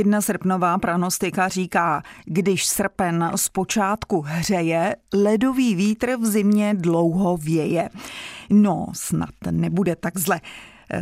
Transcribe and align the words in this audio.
Jedna 0.00 0.20
srpnová 0.20 0.78
pranostika 0.78 1.48
říká, 1.48 2.02
když 2.24 2.66
srpen 2.66 3.30
zpočátku 3.36 4.20
hřeje, 4.20 4.96
ledový 5.14 5.74
vítr 5.74 6.16
v 6.16 6.26
zimě 6.26 6.74
dlouho 6.74 7.36
věje. 7.36 7.88
No, 8.50 8.86
snad 8.92 9.30
nebude 9.50 9.96
tak 9.96 10.18
zle. 10.18 10.40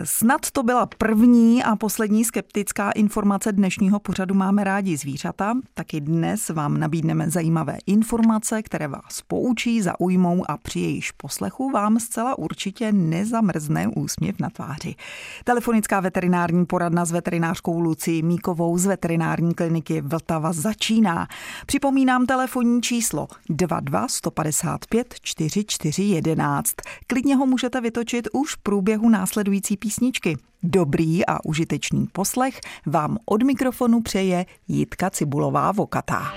Snad 0.04 0.50
to 0.50 0.62
byla 0.62 0.86
první 0.98 1.64
a 1.64 1.76
poslední 1.76 2.24
skeptická 2.24 2.90
informace 2.90 3.52
dnešního 3.52 4.00
pořadu 4.00 4.34
Máme 4.34 4.64
rádi 4.64 4.96
zvířata. 4.96 5.54
Taky 5.74 6.00
dnes 6.00 6.48
vám 6.48 6.78
nabídneme 6.78 7.30
zajímavé 7.30 7.78
informace, 7.86 8.62
které 8.62 8.88
vás 8.88 9.22
poučí, 9.26 9.82
zaujmou 9.82 10.50
a 10.50 10.56
při 10.56 10.80
jejíž 10.80 11.10
poslechu 11.10 11.70
vám 11.70 12.00
zcela 12.00 12.38
určitě 12.38 12.92
nezamrzne 12.92 13.88
úsměv 13.88 14.40
na 14.40 14.50
tváři. 14.50 14.94
Telefonická 15.44 16.00
veterinární 16.00 16.66
poradna 16.66 17.04
s 17.04 17.12
veterinářkou 17.12 17.80
Lucí 17.80 18.22
Míkovou 18.22 18.78
z 18.78 18.86
veterinární 18.86 19.54
kliniky 19.54 20.00
Vltava 20.00 20.52
začíná. 20.52 21.28
Připomínám 21.66 22.26
telefonní 22.26 22.82
číslo 22.82 23.28
22 23.48 24.08
155 24.08 25.14
44 25.22 26.02
11. 26.02 26.74
Klidně 27.06 27.36
ho 27.36 27.46
můžete 27.46 27.80
vytočit 27.80 28.28
už 28.32 28.54
v 28.54 28.58
průběhu 28.58 29.08
následující 29.08 29.77
písničky. 29.78 30.36
Dobrý 30.62 31.26
a 31.26 31.44
užitečný 31.44 32.06
poslech 32.12 32.60
vám 32.86 33.18
od 33.24 33.42
mikrofonu 33.42 34.00
přeje 34.00 34.46
Jitka 34.68 35.10
Cibulová 35.10 35.72
Vokatá. 35.72 36.32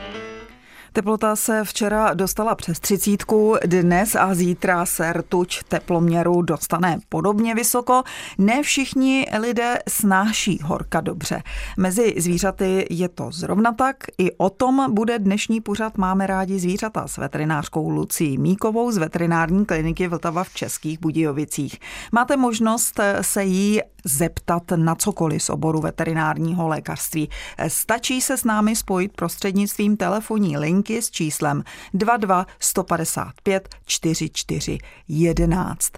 Teplota 0.93 1.35
se 1.35 1.63
včera 1.63 2.13
dostala 2.13 2.55
přes 2.55 2.79
třicítku, 2.79 3.55
dnes 3.65 4.15
a 4.15 4.35
zítra 4.35 4.85
se 4.85 5.13
rtuč 5.13 5.63
teploměru 5.67 6.41
dostane 6.41 6.99
podobně 7.09 7.55
vysoko. 7.55 8.03
Ne 8.37 8.63
všichni 8.63 9.27
lidé 9.39 9.77
snáší 9.89 10.59
horka 10.63 11.01
dobře. 11.01 11.43
Mezi 11.77 12.13
zvířaty 12.17 12.87
je 12.89 13.09
to 13.09 13.27
zrovna 13.31 13.71
tak. 13.71 13.95
I 14.17 14.31
o 14.31 14.49
tom 14.49 14.93
bude 14.93 15.19
dnešní 15.19 15.61
pořad 15.61 15.97
Máme 15.97 16.27
rádi 16.27 16.59
zvířata 16.59 17.07
s 17.07 17.17
veterinářkou 17.17 17.89
Lucí 17.89 18.37
Míkovou 18.37 18.91
z 18.91 18.97
veterinární 18.97 19.65
kliniky 19.65 20.07
Vltava 20.07 20.43
v 20.43 20.53
Českých 20.53 20.99
Budějovicích. 20.99 21.79
Máte 22.11 22.37
možnost 22.37 22.99
se 23.21 23.43
jí 23.43 23.81
zeptat 24.05 24.63
na 24.75 24.95
cokoliv 24.95 25.43
z 25.43 25.49
oboru 25.49 25.81
veterinárního 25.81 26.67
lékařství. 26.67 27.29
Stačí 27.67 28.21
se 28.21 28.37
s 28.37 28.43
námi 28.43 28.75
spojit 28.75 29.11
prostřednictvím 29.15 29.97
telefonní 29.97 30.57
linky 30.57 30.80
s 30.89 31.11
číslem 31.11 31.63
22 31.93 32.45
155 32.59 33.69
44 33.85 34.77
11. 35.07 35.91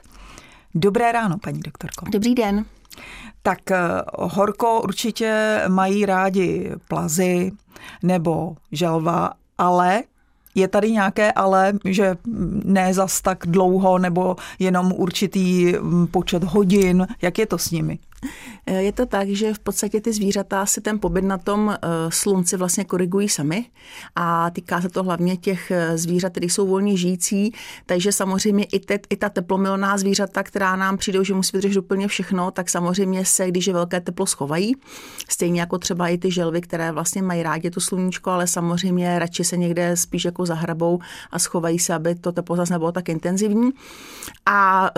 Dobré 0.76 1.12
ráno, 1.12 1.38
paní 1.38 1.60
doktorko. 1.60 2.06
Dobrý 2.10 2.36
den. 2.36 2.66
Tak 3.42 3.72
eh, 3.72 3.80
horko 4.14 4.82
určitě 4.82 5.62
mají 5.68 6.06
rádi 6.06 6.72
plazy 6.88 7.52
nebo 8.04 8.56
želva, 8.72 9.32
ale 9.58 10.04
je 10.56 10.68
tady 10.68 10.92
nějaké 10.92 11.32
ale, 11.32 11.74
že 11.86 12.18
ne 12.64 12.94
zas 12.94 13.22
tak 13.22 13.38
dlouho 13.48 13.98
nebo 13.98 14.36
jenom 14.60 14.92
určitý 14.96 15.74
mm, 15.74 16.08
počet 16.08 16.44
hodin? 16.44 17.08
Jak 17.22 17.40
je 17.40 17.46
to 17.46 17.58
s 17.58 17.72
nimi? 17.72 18.00
Eh, 18.66 18.82
je 18.82 18.92
to 18.92 19.06
tak, 19.06 19.30
že 19.30 19.54
v 19.54 19.60
podstatě 19.60 20.02
ty 20.02 20.14
zvířata 20.14 20.66
si 20.66 20.82
ten 20.82 21.00
pobyt 21.00 21.22
na 21.22 21.38
tom 21.38 21.70
eh, 21.70 21.88
slunci 22.10 22.58
vlastně 22.58 22.86
korigují 22.86 23.30
sami 23.30 23.66
a 24.16 24.50
týká 24.50 24.82
se 24.82 24.90
to 24.90 25.04
hlavně 25.04 25.38
těch 25.38 25.72
eh, 25.72 25.98
zvířat, 25.98 26.32
které 26.32 26.46
jsou 26.46 26.68
volně 26.68 26.98
žijící, 26.98 27.54
takže 27.86 28.12
samozřejmě 28.12 28.64
i, 28.64 28.80
te, 28.80 29.00
i 29.10 29.16
ta 29.16 29.30
teplomilná 29.30 29.98
zvířata, 29.98 30.44
která 30.44 30.76
nám 30.76 30.98
přijdou, 30.98 31.24
že 31.24 31.34
musí 31.34 31.58
vydržet 31.58 31.80
úplně 31.80 32.08
všechno, 32.08 32.52
tak 32.52 32.70
samozřejmě 32.70 33.26
se, 33.26 33.48
když 33.48 33.68
je 33.68 33.74
velké 33.74 34.02
teplo, 34.02 34.26
schovají. 34.26 34.76
Stejně 35.30 35.60
jako 35.60 35.78
třeba 35.78 36.08
i 36.08 36.18
ty 36.18 36.32
želvy, 36.32 36.62
které 36.62 36.92
vlastně 36.92 37.22
mají 37.22 37.44
rádi 37.44 37.70
to 37.70 37.82
sluníčko, 37.82 38.30
ale 38.30 38.48
samozřejmě 38.48 39.20
radši 39.20 39.44
se 39.44 39.58
někde 39.58 39.98
spíš 39.98 40.26
jako 40.26 40.46
zahrabou 40.46 41.00
a 41.32 41.40
schovají 41.40 41.80
se, 41.80 41.94
aby 41.94 42.16
to 42.16 42.32
teplo 42.32 42.56
zase 42.56 42.74
nebylo 42.74 42.92
tak 42.92 43.10
intenzivní. 43.10 43.70
A 44.46 44.90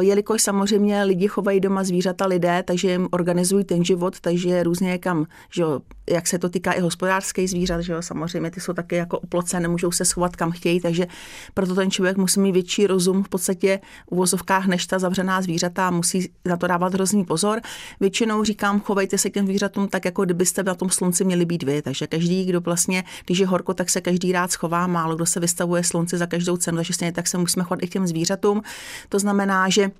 jelikož 0.00 0.42
samozřejmě 0.42 1.02
lidi 1.02 1.28
chovají 1.28 1.60
doma 1.60 1.84
zvířata 1.84 2.26
lidé, 2.26 2.62
takže 2.64 2.90
jim 2.90 3.08
organizují 3.10 3.64
ten 3.64 3.84
život, 3.84 4.20
takže 4.20 4.62
různě 4.62 4.98
kam, 4.98 5.26
že 5.50 5.62
jo, 5.62 5.80
jak 6.10 6.26
se 6.26 6.38
to 6.38 6.48
týká 6.48 6.72
i 6.72 6.80
hospodářských 6.80 7.50
zvířat, 7.50 7.80
že 7.80 7.92
jo, 7.92 8.02
samozřejmě 8.02 8.50
ty 8.50 8.60
jsou 8.60 8.72
taky 8.72 8.96
jako 8.96 9.18
uplocené, 9.18 9.60
nemůžou 9.60 9.90
se 9.90 10.04
schovat 10.04 10.36
kam 10.36 10.50
chtějí, 10.50 10.80
takže 10.80 11.06
proto 11.54 11.74
ten 11.74 11.90
člověk 11.90 12.16
musí 12.16 12.40
mít 12.40 12.52
větší 12.52 12.86
rozum 12.86 13.22
v 13.22 13.28
podstatě 13.28 13.80
v 14.08 14.12
uvozovkách 14.12 14.66
než 14.66 14.86
ta 14.86 14.98
zavřená 14.98 15.42
zvířata, 15.42 15.90
musí 15.90 16.30
na 16.44 16.56
to 16.56 16.66
dávat 16.66 16.94
hrozný 16.94 17.24
pozor. 17.24 17.60
Většinou 18.00 18.44
říkám, 18.44 18.80
chovejte 18.80 19.18
se 19.18 19.30
k 19.30 19.34
těm 19.34 19.46
zvířatům 19.46 19.88
tak, 19.88 20.04
jako 20.04 20.24
kdybyste 20.24 20.62
na 20.62 20.74
tom 20.74 20.90
slunci 20.90 21.24
měli 21.24 21.44
být 21.44 21.62
vy, 21.62 21.82
takže 21.82 22.06
každý, 22.06 22.44
kdo 22.44 22.60
vlastně, 22.60 23.04
když 23.26 23.38
je 23.38 23.46
horko, 23.46 23.74
tak 23.74 23.90
se 23.90 24.00
každý 24.00 24.32
rád 24.32 24.50
schová, 24.50 24.86
málo 24.86 25.16
kdo 25.16 25.26
se 25.26 25.40
vystavuje 25.40 25.84
slunci 25.84 26.18
za 26.18 26.26
každou 26.26 26.56
cenu, 26.56 26.76
takže 26.76 26.92
stejně 26.92 27.12
tak 27.12 27.28
se 27.28 27.38
musíme 27.38 27.64
chovat 27.64 27.82
i 27.82 27.86
k 27.86 27.92
těm 27.92 28.06
zvířatům. 28.06 28.62
To 29.08 29.18
znamená, 29.18 29.68
že 29.68 29.90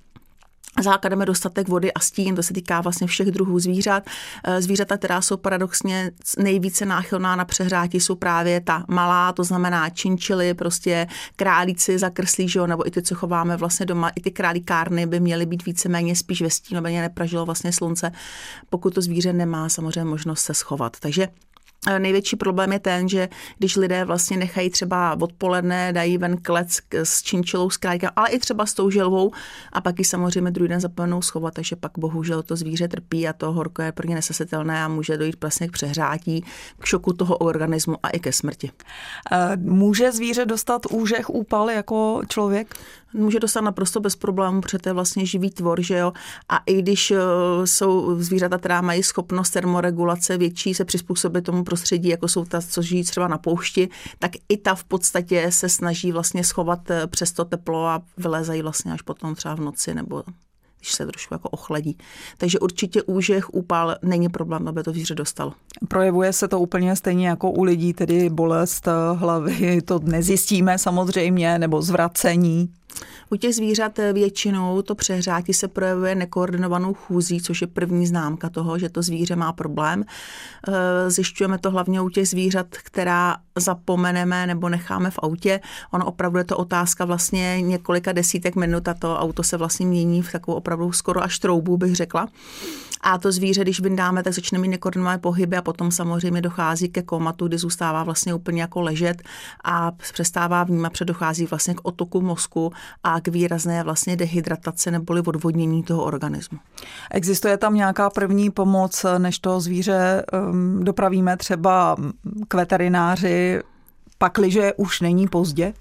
Základeme 0.82 1.26
dostatek 1.26 1.68
vody 1.68 1.92
a 1.92 2.00
stín, 2.00 2.36
to 2.36 2.42
se 2.42 2.54
týká 2.54 2.80
vlastně 2.80 3.06
všech 3.06 3.30
druhů 3.30 3.58
zvířat. 3.58 4.02
Eh, 4.44 4.62
zvířata, 4.62 4.96
která 4.96 5.22
jsou 5.22 5.36
paradoxně 5.36 6.10
nejvíce 6.38 6.86
náchylná 6.86 7.36
na 7.36 7.44
přehrátí, 7.44 8.00
jsou 8.00 8.14
právě 8.14 8.60
ta 8.60 8.84
malá, 8.88 9.32
to 9.32 9.44
znamená 9.44 9.90
činčily, 9.90 10.54
prostě 10.54 11.06
králíci 11.36 11.98
zakrslí, 11.98 12.48
že 12.48 12.58
jo, 12.58 12.66
nebo 12.66 12.86
i 12.86 12.90
ty, 12.90 13.02
co 13.02 13.14
chováme 13.14 13.56
vlastně 13.56 13.86
doma, 13.86 14.08
i 14.08 14.20
ty 14.20 14.30
králíkárny 14.30 15.06
by 15.06 15.20
měly 15.20 15.46
být 15.46 15.64
víceméně 15.64 16.16
spíš 16.16 16.42
ve 16.42 16.50
stínu, 16.50 16.78
aby 16.78 16.92
nepražilo 16.92 17.46
vlastně 17.46 17.72
slunce, 17.72 18.12
pokud 18.70 18.94
to 18.94 19.00
zvíře 19.00 19.32
nemá 19.32 19.68
samozřejmě 19.68 20.04
možnost 20.04 20.40
se 20.40 20.54
schovat. 20.54 20.96
Takže 21.00 21.28
Největší 21.98 22.36
problém 22.36 22.72
je 22.72 22.78
ten, 22.78 23.08
že 23.08 23.28
když 23.58 23.76
lidé 23.76 24.04
vlastně 24.04 24.36
nechají 24.36 24.70
třeba 24.70 25.16
odpoledne, 25.20 25.92
dají 25.92 26.18
ven 26.18 26.36
klec 26.36 26.78
s 26.94 27.22
činčilou, 27.22 27.70
s 27.70 27.76
králíkem, 27.76 28.10
ale 28.16 28.30
i 28.30 28.38
třeba 28.38 28.66
s 28.66 28.74
tou 28.74 28.90
želvou 28.90 29.32
a 29.72 29.80
pak 29.80 29.98
ji 29.98 30.04
samozřejmě 30.04 30.50
druhý 30.50 30.68
den 30.68 30.80
zapomenou 30.80 31.22
schovat, 31.22 31.54
takže 31.54 31.76
pak 31.76 31.92
bohužel 31.98 32.42
to 32.42 32.56
zvíře 32.56 32.88
trpí 32.88 33.28
a 33.28 33.32
to 33.32 33.52
horko 33.52 33.82
je 33.82 33.92
pro 33.92 34.08
ně 34.08 34.14
nesesitelné 34.14 34.84
a 34.84 34.88
může 34.88 35.16
dojít 35.16 35.36
vlastně 35.40 35.68
k 35.68 35.72
přehrátí, 35.72 36.44
k 36.78 36.84
šoku 36.86 37.12
toho 37.12 37.36
organismu 37.36 37.96
a 38.02 38.08
i 38.08 38.20
ke 38.20 38.32
smrti. 38.32 38.70
Může 39.56 40.12
zvíře 40.12 40.46
dostat 40.46 40.86
úžeh, 40.90 41.30
úpal 41.30 41.70
jako 41.70 42.22
člověk? 42.28 42.74
Může 43.14 43.40
dostat 43.40 43.60
naprosto 43.60 44.00
bez 44.00 44.16
problémů, 44.16 44.60
protože 44.60 44.78
to 44.78 44.88
je 44.88 44.92
vlastně 44.92 45.26
živý 45.26 45.50
tvor, 45.50 45.82
že 45.82 45.98
jo. 45.98 46.12
A 46.48 46.58
i 46.66 46.82
když 46.82 47.10
eh, 47.10 47.16
jsou 47.64 48.20
zvířata, 48.20 48.58
která 48.58 48.80
mají 48.80 49.02
schopnost 49.02 49.50
termoregulace 49.50 50.38
větší, 50.38 50.74
se 50.74 50.84
přizpůsobit 50.84 51.44
tomu 51.44 51.64
prostředí, 51.64 52.08
jako 52.08 52.28
jsou 52.28 52.44
ta, 52.44 52.60
co 52.60 52.82
žijí 52.82 53.04
třeba 53.04 53.28
na 53.28 53.38
poušti, 53.38 53.88
tak 54.18 54.30
i 54.48 54.56
ta 54.56 54.74
v 54.74 54.84
podstatě 54.84 55.46
se 55.50 55.68
snaží 55.68 56.12
vlastně 56.12 56.44
schovat 56.44 56.90
eh, 56.90 57.06
přes 57.06 57.32
to 57.32 57.44
teplo 57.44 57.86
a 57.86 58.02
vylézají 58.16 58.62
vlastně 58.62 58.92
až 58.92 59.02
potom 59.02 59.34
třeba 59.34 59.54
v 59.54 59.60
noci 59.60 59.94
nebo 59.94 60.22
když 60.84 60.92
se 60.92 61.06
trošku 61.06 61.34
jako 61.34 61.48
ochladí. 61.48 61.98
Takže 62.38 62.58
určitě 62.58 63.02
úžeh, 63.02 63.54
úpal 63.54 63.96
není 64.02 64.28
problém, 64.28 64.68
aby 64.68 64.82
to 64.82 64.90
zvíře 64.90 65.14
dostalo. 65.14 65.52
Projevuje 65.88 66.32
se 66.32 66.48
to 66.48 66.60
úplně 66.60 66.96
stejně 66.96 67.28
jako 67.28 67.50
u 67.50 67.62
lidí, 67.64 67.92
tedy 67.92 68.30
bolest 68.30 68.88
hlavy, 69.14 69.82
to 69.82 69.98
nezjistíme 69.98 70.78
samozřejmě, 70.78 71.58
nebo 71.58 71.82
zvracení. 71.82 72.70
U 73.30 73.36
těch 73.36 73.54
zvířat 73.54 73.98
většinou 74.12 74.82
to 74.82 74.94
přehřátí 74.94 75.52
se 75.52 75.68
projevuje 75.68 76.14
nekoordinovanou 76.14 76.94
chůzí, 76.94 77.40
což 77.40 77.60
je 77.60 77.66
první 77.66 78.06
známka 78.06 78.50
toho, 78.50 78.78
že 78.78 78.88
to 78.88 79.02
zvíře 79.02 79.36
má 79.36 79.52
problém. 79.52 80.04
Eh, 80.68 81.10
zjišťujeme 81.10 81.58
to 81.58 81.70
hlavně 81.70 82.00
u 82.00 82.08
těch 82.08 82.28
zvířat, 82.28 82.66
která 82.70 83.36
zapomeneme 83.58 84.46
nebo 84.46 84.68
necháme 84.68 85.10
v 85.10 85.18
autě. 85.22 85.60
Ono 85.90 86.06
opravdu 86.06 86.38
je 86.38 86.44
to 86.44 86.56
otázka 86.56 87.04
vlastně 87.04 87.60
několika 87.60 88.12
desítek 88.12 88.56
minut 88.56 88.88
a 88.88 88.94
to 88.94 89.18
auto 89.18 89.42
se 89.42 89.56
vlastně 89.56 89.86
mění 89.86 90.22
v 90.22 90.32
takovou 90.32 90.56
opravdu 90.56 90.92
skoro 90.92 91.22
až 91.22 91.38
troubu, 91.38 91.76
bych 91.76 91.96
řekla. 91.96 92.28
A 93.00 93.18
to 93.18 93.32
zvíře, 93.32 93.62
když 93.62 93.80
vyndáme, 93.80 94.22
tak 94.22 94.32
začne 94.32 94.58
mít 94.58 94.68
nekoordinované 94.68 95.18
pohyby 95.18 95.56
a 95.56 95.62
potom 95.62 95.90
samozřejmě 95.90 96.40
dochází 96.40 96.88
ke 96.88 97.02
komatu, 97.02 97.48
kdy 97.48 97.58
zůstává 97.58 98.02
vlastně 98.02 98.34
úplně 98.34 98.60
jako 98.60 98.80
ležet 98.80 99.22
a 99.64 99.90
přestává 99.90 100.64
vnímat, 100.64 100.92
předochází 100.92 101.46
vlastně 101.46 101.74
k 101.74 101.80
otoku 101.82 102.20
mozku 102.20 102.72
a 103.02 103.20
k 103.20 103.28
výrazné 103.28 103.82
vlastně 103.82 104.16
dehydrataci 104.16 104.90
neboli 104.90 105.20
odvodnění 105.20 105.82
toho 105.82 106.04
organismu. 106.04 106.58
Existuje 107.10 107.56
tam 107.56 107.74
nějaká 107.74 108.10
první 108.10 108.50
pomoc, 108.50 109.06
než 109.18 109.38
to 109.38 109.60
zvíře 109.60 110.24
um, 110.50 110.84
dopravíme 110.84 111.36
třeba 111.36 111.96
k 112.48 112.54
veterináři, 112.54 113.43
pakliže 114.18 114.72
už 114.76 115.00
není 115.00 115.28
pozdě? 115.28 115.74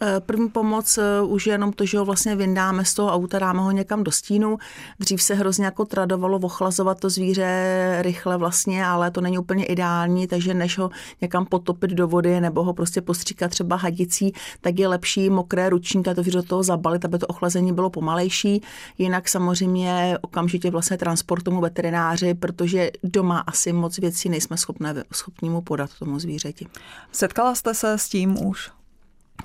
Eh, 0.00 0.20
první 0.20 0.48
pomoc 0.48 0.98
eh, 0.98 1.22
už 1.22 1.46
je 1.46 1.54
jenom 1.54 1.72
to, 1.72 1.86
že 1.86 1.98
ho 1.98 2.04
vlastně 2.04 2.36
vyndáme 2.36 2.84
z 2.84 2.94
toho 2.94 3.12
auta, 3.12 3.38
dáme 3.38 3.62
ho 3.62 3.70
někam 3.70 4.04
do 4.04 4.10
stínu. 4.10 4.58
Dřív 5.00 5.22
se 5.22 5.34
hrozně 5.34 5.64
jako 5.64 5.84
tradovalo 5.84 6.38
ochlazovat 6.38 7.00
to 7.00 7.10
zvíře 7.10 7.98
rychle 8.02 8.36
vlastně, 8.36 8.86
ale 8.86 9.10
to 9.10 9.20
není 9.20 9.38
úplně 9.38 9.64
ideální, 9.64 10.26
takže 10.26 10.54
než 10.54 10.78
ho 10.78 10.90
někam 11.20 11.46
potopit 11.46 11.90
do 11.90 12.08
vody 12.08 12.40
nebo 12.40 12.64
ho 12.64 12.74
prostě 12.74 13.00
postříkat 13.00 13.50
třeba 13.50 13.76
hadicí, 13.76 14.32
tak 14.60 14.78
je 14.78 14.88
lepší 14.88 15.30
mokré 15.30 15.68
ručníka 15.68 16.14
to 16.14 16.22
zvíře 16.22 16.38
do 16.38 16.42
toho 16.42 16.62
zabalit, 16.62 17.04
aby 17.04 17.18
to 17.18 17.26
ochlazení 17.26 17.72
bylo 17.72 17.90
pomalejší. 17.90 18.62
Jinak 18.98 19.28
samozřejmě 19.28 20.18
okamžitě 20.20 20.70
vlastně 20.70 20.96
transport 20.96 21.42
tomu 21.42 21.60
veterináři, 21.60 22.34
protože 22.34 22.90
doma 23.02 23.38
asi 23.38 23.72
moc 23.72 23.98
věcí 23.98 24.28
nejsme 24.28 24.56
schopné, 24.56 25.04
schopni 25.12 25.50
mu 25.50 25.60
podat 25.60 25.90
tomu 25.98 26.18
zvířeti. 26.18 26.66
Setkala 27.12 27.54
jste 27.54 27.74
se 27.74 27.98
s 27.98 28.08
tím 28.08 28.46
už? 28.46 28.77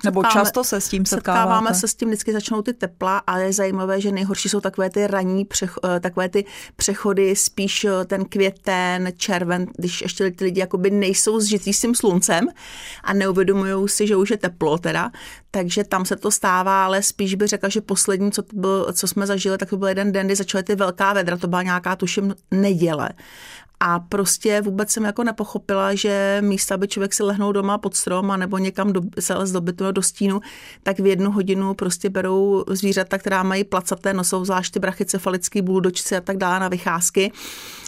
Nebo 0.04 0.20
setkáváme, 0.20 0.44
často 0.44 0.64
se 0.64 0.80
s 0.80 0.88
tím 0.88 1.06
setkáváte? 1.06 1.40
Setkáváme 1.40 1.74
se 1.74 1.88
s 1.88 1.94
tím, 1.94 2.08
vždycky 2.08 2.32
začnou 2.32 2.62
ty 2.62 2.72
tepla, 2.72 3.18
ale 3.26 3.44
je 3.44 3.52
zajímavé, 3.52 4.00
že 4.00 4.12
nejhorší 4.12 4.48
jsou 4.48 4.60
takové 4.60 4.90
ty 4.90 5.06
ranní, 5.06 5.44
přech, 5.44 5.74
eh, 5.84 6.00
takové 6.00 6.28
ty 6.28 6.44
přechody, 6.76 7.36
spíš 7.36 7.84
eh, 7.84 8.04
ten 8.04 8.24
květen, 8.24 9.12
červen, 9.16 9.66
když 9.78 10.00
ještě 10.00 10.30
ty 10.30 10.44
lidi 10.44 10.60
jakoby 10.60 10.90
nejsou 10.90 11.40
zžitý 11.40 11.72
s 11.72 11.80
tím 11.80 11.94
sluncem 11.94 12.46
a 13.04 13.12
neuvědomují 13.12 13.88
si, 13.88 14.06
že 14.06 14.16
už 14.16 14.30
je 14.30 14.36
teplo 14.36 14.78
teda, 14.78 15.10
takže 15.50 15.84
tam 15.84 16.04
se 16.04 16.16
to 16.16 16.30
stává, 16.30 16.84
ale 16.84 17.02
spíš 17.02 17.34
bych 17.34 17.48
řekla, 17.48 17.68
že 17.68 17.80
poslední, 17.80 18.32
co, 18.32 18.42
byl, 18.52 18.92
co 18.92 19.08
jsme 19.08 19.26
zažili, 19.26 19.58
tak 19.58 19.70
to 19.70 19.76
byl 19.76 19.88
jeden 19.88 20.12
den, 20.12 20.26
kdy 20.26 20.36
začaly 20.36 20.64
ty 20.64 20.74
velká 20.74 21.12
vedra, 21.12 21.36
to 21.36 21.48
byla 21.48 21.62
nějaká, 21.62 21.96
tuším, 21.96 22.34
neděle. 22.50 23.08
A 23.80 24.00
prostě 24.00 24.60
vůbec 24.60 24.90
jsem 24.90 25.04
jako 25.04 25.24
nepochopila, 25.24 25.94
že 25.94 26.38
místa, 26.40 26.74
aby 26.74 26.88
člověk 26.88 27.14
si 27.14 27.22
lehnul 27.22 27.52
doma 27.52 27.78
pod 27.78 27.96
strom 27.96 28.30
a 28.30 28.36
nebo 28.36 28.58
někam 28.58 28.92
do, 28.92 29.00
se 29.20 29.34
z 29.42 29.52
dobytu 29.52 29.92
do 29.92 30.02
stínu, 30.02 30.40
tak 30.82 31.00
v 31.00 31.06
jednu 31.06 31.30
hodinu 31.30 31.74
prostě 31.74 32.10
berou 32.10 32.64
zvířata, 32.68 33.18
která 33.18 33.42
mají 33.42 33.64
placaté 33.64 34.12
nosou, 34.12 34.44
zvlášť 34.44 34.72
ty 34.72 34.78
brachycefalický 34.78 35.62
buldočci 35.62 36.16
a 36.16 36.20
tak 36.20 36.36
dále 36.36 36.60
na 36.60 36.68
vycházky 36.68 37.32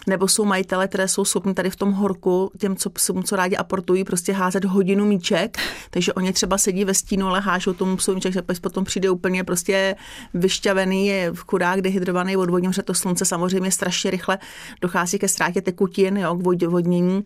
nebo 0.07 0.29
jsou 0.29 0.45
majitele, 0.45 0.89
které 0.89 1.09
jsou 1.09 1.25
schopni 1.25 1.55
tady 1.55 1.71
v 1.71 1.77
tom 1.77 1.93
horku 1.93 2.51
těm, 2.59 2.77
co 2.77 2.91
psům, 2.91 3.23
co 3.23 3.37
rádi 3.37 3.57
aportují, 3.57 4.05
prostě 4.05 4.33
házet 4.33 4.65
hodinu 4.65 5.07
míček, 5.07 5.59
takže 5.91 6.13
oni 6.13 6.33
třeba 6.33 6.59
sedí 6.59 6.85
ve 6.85 6.95
stínu, 6.95 7.27
ale 7.27 7.41
hážou 7.41 7.73
tomu 7.73 7.97
psu 7.97 8.15
míček, 8.15 8.33
že 8.33 8.43
potom 8.61 8.85
přijde 8.85 9.11
úplně 9.11 9.45
prostě 9.45 9.97
vyšťavený, 10.35 11.07
je 11.07 11.33
v 11.33 11.45
chudák 11.51 11.81
dehydrovaný 11.81 12.37
od 12.37 12.51
vodním, 12.51 12.73
že 12.73 12.83
to 12.83 12.95
slunce 12.95 13.25
samozřejmě 13.25 13.71
strašně 13.71 14.11
rychle 14.11 14.39
dochází 14.81 15.19
ke 15.19 15.29
ztrátě 15.29 15.63
tekutin, 15.63 16.17
jo, 16.17 16.35
k 16.35 16.63
vodnění. 16.67 17.25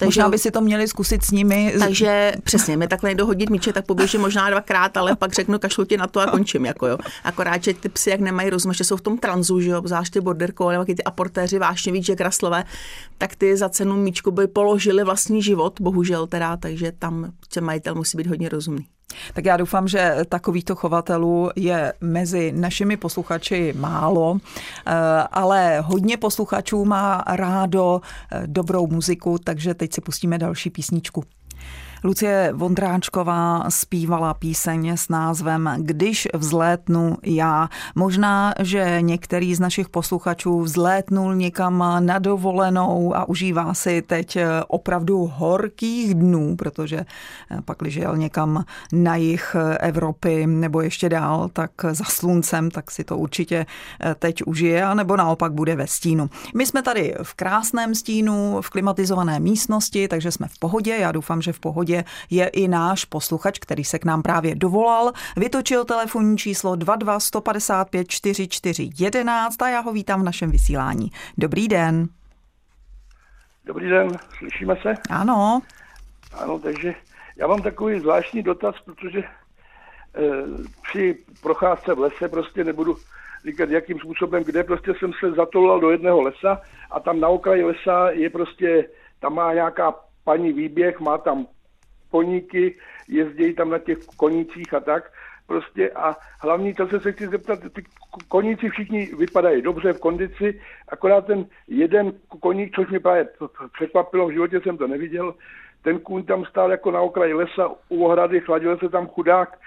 Takže, 0.00 0.20
možná 0.20 0.28
by 0.28 0.38
si 0.38 0.50
to 0.50 0.60
měli 0.60 0.88
zkusit 0.88 1.24
s 1.24 1.30
nimi. 1.30 1.74
Takže 1.78 2.32
přesně, 2.44 2.76
mi 2.76 2.88
takhle 2.88 3.08
nejdu 3.08 3.26
hodit 3.26 3.50
míče, 3.50 3.72
tak 3.72 3.86
poběžím 3.86 4.20
možná 4.20 4.50
dvakrát, 4.50 4.96
ale 4.96 5.16
pak 5.16 5.32
řeknu 5.32 5.58
kašlu 5.58 5.84
ti 5.84 5.96
na 5.96 6.06
to 6.06 6.20
a 6.20 6.26
končím. 6.26 6.64
Jako 6.64 6.86
jo. 6.86 6.98
Akorát, 7.24 7.64
že 7.64 7.74
ty 7.74 7.88
psy, 7.88 8.10
jak 8.10 8.20
nemají 8.20 8.50
rozum, 8.50 8.72
že 8.72 8.84
jsou 8.84 8.96
v 8.96 9.00
tom 9.00 9.18
tranzu, 9.18 9.60
že 9.60 9.70
jo, 9.70 9.82
zvlášť 9.84 10.12
ty 10.12 10.20
borderko, 10.20 10.70
nebo 10.70 10.84
ty 10.84 11.04
aportéři 11.04 11.58
vážně 11.58 11.92
víc, 11.92 12.06
že 12.06 12.16
Kraslové, 12.20 12.64
tak 13.18 13.36
ty 13.36 13.56
za 13.56 13.68
cenu 13.68 13.96
míčku 13.96 14.30
by 14.30 14.46
položili 14.46 15.04
vlastní 15.04 15.42
život, 15.42 15.80
bohužel 15.80 16.26
teda, 16.26 16.56
takže 16.56 16.92
tam 16.92 17.32
ten 17.54 17.64
majitel 17.64 17.94
musí 17.94 18.16
být 18.16 18.26
hodně 18.26 18.48
rozumný. 18.48 18.86
Tak 19.34 19.44
já 19.44 19.56
doufám, 19.56 19.88
že 19.88 20.16
takovýchto 20.28 20.76
chovatelů 20.76 21.50
je 21.56 21.92
mezi 22.00 22.52
našimi 22.52 22.96
posluchači 22.96 23.74
málo, 23.76 24.38
eh, 24.38 24.92
ale 25.32 25.80
hodně 25.80 26.16
posluchačů 26.16 26.84
má 26.84 27.24
rádo 27.26 28.00
eh, 28.32 28.42
dobrou 28.46 28.86
muziku, 28.86 29.38
takže 29.44 29.74
teď 29.74 29.94
si 29.94 30.00
pustíme 30.00 30.38
další 30.38 30.70
písničku. 30.70 31.24
Lucie 32.04 32.52
Vondráčková 32.52 33.70
zpívala 33.70 34.34
píseň 34.34 34.88
s 34.88 35.08
názvem 35.08 35.70
Když 35.78 36.28
vzlétnu 36.34 37.16
já. 37.22 37.68
Možná, 37.94 38.54
že 38.60 38.98
některý 39.00 39.54
z 39.54 39.60
našich 39.60 39.88
posluchačů 39.88 40.60
vzlétnul 40.60 41.34
někam 41.34 41.84
na 41.98 42.18
dovolenou 42.18 43.16
a 43.16 43.28
užívá 43.28 43.74
si 43.74 44.02
teď 44.02 44.38
opravdu 44.68 45.30
horkých 45.34 46.14
dnů, 46.14 46.56
protože 46.56 47.04
pak, 47.64 47.78
když 47.80 47.94
jel 47.94 48.16
někam 48.16 48.64
na 48.92 49.16
jih 49.16 49.56
Evropy 49.80 50.46
nebo 50.46 50.80
ještě 50.80 51.08
dál, 51.08 51.48
tak 51.52 51.70
za 51.90 52.04
sluncem, 52.04 52.70
tak 52.70 52.90
si 52.90 53.04
to 53.04 53.18
určitě 53.18 53.66
teď 54.18 54.42
užije, 54.46 54.94
nebo 54.94 55.16
naopak 55.16 55.52
bude 55.52 55.76
ve 55.76 55.86
stínu. 55.86 56.30
My 56.54 56.66
jsme 56.66 56.82
tady 56.82 57.14
v 57.22 57.34
krásném 57.34 57.94
stínu, 57.94 58.58
v 58.60 58.70
klimatizované 58.70 59.40
místnosti, 59.40 60.08
takže 60.08 60.30
jsme 60.30 60.48
v 60.48 60.58
pohodě. 60.58 60.96
Já 60.96 61.12
doufám, 61.12 61.42
že 61.42 61.52
v 61.52 61.60
pohodě 61.60 61.89
pohodě 61.90 62.04
je 62.30 62.48
i 62.48 62.68
náš 62.68 63.04
posluchač, 63.04 63.58
který 63.58 63.84
se 63.84 63.98
k 63.98 64.04
nám 64.04 64.22
právě 64.22 64.54
dovolal. 64.54 65.12
Vytočil 65.36 65.84
telefonní 65.84 66.38
číslo 66.38 66.76
22 66.76 67.20
155 67.20 68.08
44 68.08 68.90
11 68.98 69.62
a 69.62 69.68
já 69.68 69.80
ho 69.80 69.92
vítám 69.92 70.20
v 70.20 70.24
našem 70.24 70.50
vysílání. 70.50 71.10
Dobrý 71.38 71.68
den. 71.68 72.08
Dobrý 73.64 73.88
den, 73.88 74.08
slyšíme 74.38 74.76
se? 74.82 74.94
Ano. 75.10 75.60
Ano, 76.32 76.58
takže 76.58 76.94
já 77.36 77.46
mám 77.46 77.62
takový 77.62 78.00
zvláštní 78.00 78.42
dotaz, 78.42 78.74
protože 78.84 79.18
e, 79.18 79.26
při 80.82 81.18
procházce 81.42 81.94
v 81.94 81.98
lese 81.98 82.28
prostě 82.28 82.64
nebudu 82.64 82.96
říkat, 83.44 83.70
jakým 83.70 83.98
způsobem, 83.98 84.44
kde 84.44 84.64
prostě 84.64 84.92
jsem 84.98 85.12
se 85.20 85.32
zatolal 85.32 85.80
do 85.80 85.90
jedného 85.90 86.20
lesa 86.22 86.60
a 86.90 87.00
tam 87.00 87.20
na 87.20 87.28
okraji 87.28 87.64
lesa 87.64 88.10
je 88.10 88.30
prostě, 88.30 88.88
tam 89.20 89.34
má 89.34 89.54
nějaká 89.54 89.94
paní 90.24 90.52
výběh, 90.52 91.00
má 91.00 91.18
tam 91.18 91.46
koníky, 92.10 92.78
jezdí 93.08 93.54
tam 93.54 93.70
na 93.70 93.78
těch 93.78 93.98
konících 94.16 94.74
a 94.74 94.80
tak. 94.80 95.12
Prostě 95.46 95.90
a 95.90 96.16
hlavní, 96.40 96.74
co 96.74 97.00
se 97.00 97.12
chci 97.12 97.28
zeptat, 97.28 97.58
ty 97.72 97.84
koníci 98.28 98.68
všichni 98.68 99.06
vypadají 99.18 99.62
dobře 99.62 99.92
v 99.92 100.00
kondici, 100.00 100.60
akorát 100.88 101.26
ten 101.26 101.46
jeden 101.68 102.12
koník, 102.40 102.74
což 102.74 102.88
mě 102.88 103.00
právě 103.00 103.28
překvapilo, 103.72 104.28
v 104.28 104.32
životě 104.32 104.60
jsem 104.60 104.76
to 104.76 104.86
neviděl, 104.86 105.34
ten 105.82 105.98
kůň 105.98 106.22
tam 106.24 106.44
stál 106.44 106.70
jako 106.70 106.90
na 106.90 107.00
okraji 107.00 107.34
lesa 107.34 107.70
u 107.88 108.04
ohrady, 108.04 108.40
chladil 108.40 108.78
se 108.78 108.88
tam 108.88 109.06
chudák. 109.06 109.58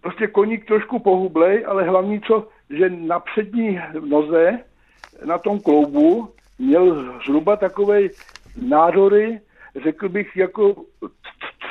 Prostě 0.00 0.26
koník 0.26 0.66
trošku 0.66 0.98
pohublej, 0.98 1.64
ale 1.68 1.84
hlavní 1.84 2.20
co, 2.20 2.48
že 2.70 2.90
na 2.90 3.20
přední 3.20 3.80
noze, 4.00 4.58
na 5.24 5.38
tom 5.38 5.60
kloubu, 5.60 6.28
měl 6.58 7.18
zhruba 7.26 7.56
takovej 7.56 8.10
nádory, 8.68 9.40
řekl 9.82 10.08
bych, 10.08 10.36
jako 10.36 10.74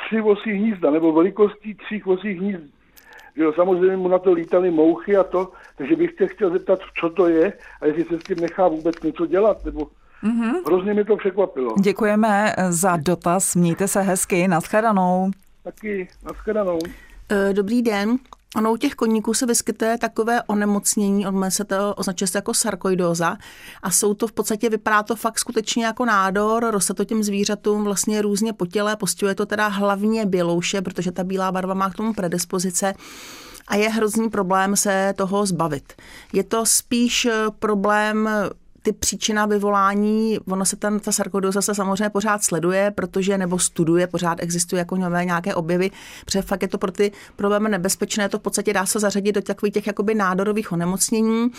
tři 0.06 0.20
vosí 0.20 0.52
hnízda, 0.52 0.90
nebo 0.90 1.12
velikostí 1.12 1.74
tří 1.74 2.02
vosí 2.04 2.32
hnízd. 2.32 2.74
Jo, 3.36 3.52
samozřejmě 3.52 3.96
mu 3.96 4.08
na 4.08 4.18
to 4.18 4.32
lítaly 4.32 4.70
mouchy 4.70 5.16
a 5.16 5.24
to, 5.24 5.52
takže 5.76 5.96
bych 5.96 6.10
se 6.18 6.26
chtěl 6.26 6.50
zeptat, 6.50 6.78
co 7.00 7.10
to 7.10 7.28
je 7.28 7.52
a 7.80 7.86
jestli 7.86 8.04
se 8.04 8.20
s 8.20 8.22
tím 8.22 8.40
nechá 8.40 8.68
vůbec 8.68 9.02
něco 9.02 9.26
dělat, 9.26 9.64
nebo 9.64 9.88
Mm-hmm. 10.24 10.52
Hrozně 10.66 10.94
mi 10.94 11.04
to 11.04 11.16
překvapilo. 11.16 11.74
Děkujeme 11.80 12.54
za 12.68 12.96
dotaz, 12.96 13.54
mějte 13.54 13.88
se 13.88 14.00
hezky, 14.00 14.48
naschledanou. 14.48 15.30
Taky, 15.62 16.08
naschledanou. 16.24 16.78
Eh, 17.30 17.52
dobrý 17.52 17.82
den. 17.82 18.16
Ono 18.56 18.72
u 18.72 18.76
těch 18.76 18.94
koníků 18.94 19.34
se 19.34 19.46
vyskytuje 19.46 19.98
takové 19.98 20.42
onemocnění, 20.42 21.26
on 21.26 21.50
se 21.50 21.64
to 21.64 21.94
označuje 21.94 22.28
se 22.28 22.38
jako 22.38 22.54
sarkoidóza 22.54 23.36
a 23.82 23.90
jsou 23.90 24.14
to 24.14 24.26
v 24.26 24.32
podstatě, 24.32 24.68
vypadá 24.68 25.02
to 25.02 25.16
fakt 25.16 25.38
skutečně 25.38 25.84
jako 25.84 26.04
nádor, 26.04 26.66
roste 26.70 26.94
to 26.94 27.04
těm 27.04 27.22
zvířatům 27.22 27.84
vlastně 27.84 28.22
různě 28.22 28.52
po 28.52 28.66
těle, 28.66 28.96
postihuje 28.96 29.34
to 29.34 29.46
teda 29.46 29.66
hlavně 29.66 30.26
bělouše, 30.26 30.82
protože 30.82 31.12
ta 31.12 31.24
bílá 31.24 31.52
barva 31.52 31.74
má 31.74 31.90
k 31.90 31.94
tomu 31.94 32.14
predispozice 32.14 32.94
a 33.68 33.76
je 33.76 33.88
hrozný 33.88 34.30
problém 34.30 34.76
se 34.76 35.14
toho 35.16 35.46
zbavit. 35.46 35.92
Je 36.32 36.44
to 36.44 36.66
spíš 36.66 37.28
problém 37.58 38.28
ty 38.84 38.92
příčina 38.92 39.46
vyvolání, 39.46 40.38
ono 40.48 40.64
se 40.64 40.76
ten, 40.76 41.00
ta 41.00 41.12
sarkoidoza 41.12 41.62
se 41.62 41.74
samozřejmě 41.74 42.10
pořád 42.10 42.44
sleduje, 42.44 42.90
protože 42.90 43.38
nebo 43.38 43.58
studuje, 43.58 44.06
pořád 44.06 44.38
existuje 44.42 44.78
jako 44.78 44.96
nové 44.96 45.24
nějaké 45.24 45.54
objevy, 45.54 45.90
protože 46.24 46.42
fakt 46.42 46.62
je 46.62 46.68
to 46.68 46.78
pro 46.78 46.92
ty 46.92 47.12
problémy 47.36 47.68
nebezpečné, 47.68 48.28
to 48.28 48.38
v 48.38 48.42
podstatě 48.42 48.72
dá 48.72 48.86
se 48.86 49.00
zařadit 49.00 49.32
do 49.32 49.42
takových 49.42 49.74
těch 49.74 49.86
jakoby 49.86 50.14
nádorových 50.14 50.72
onemocnění. 50.72 51.50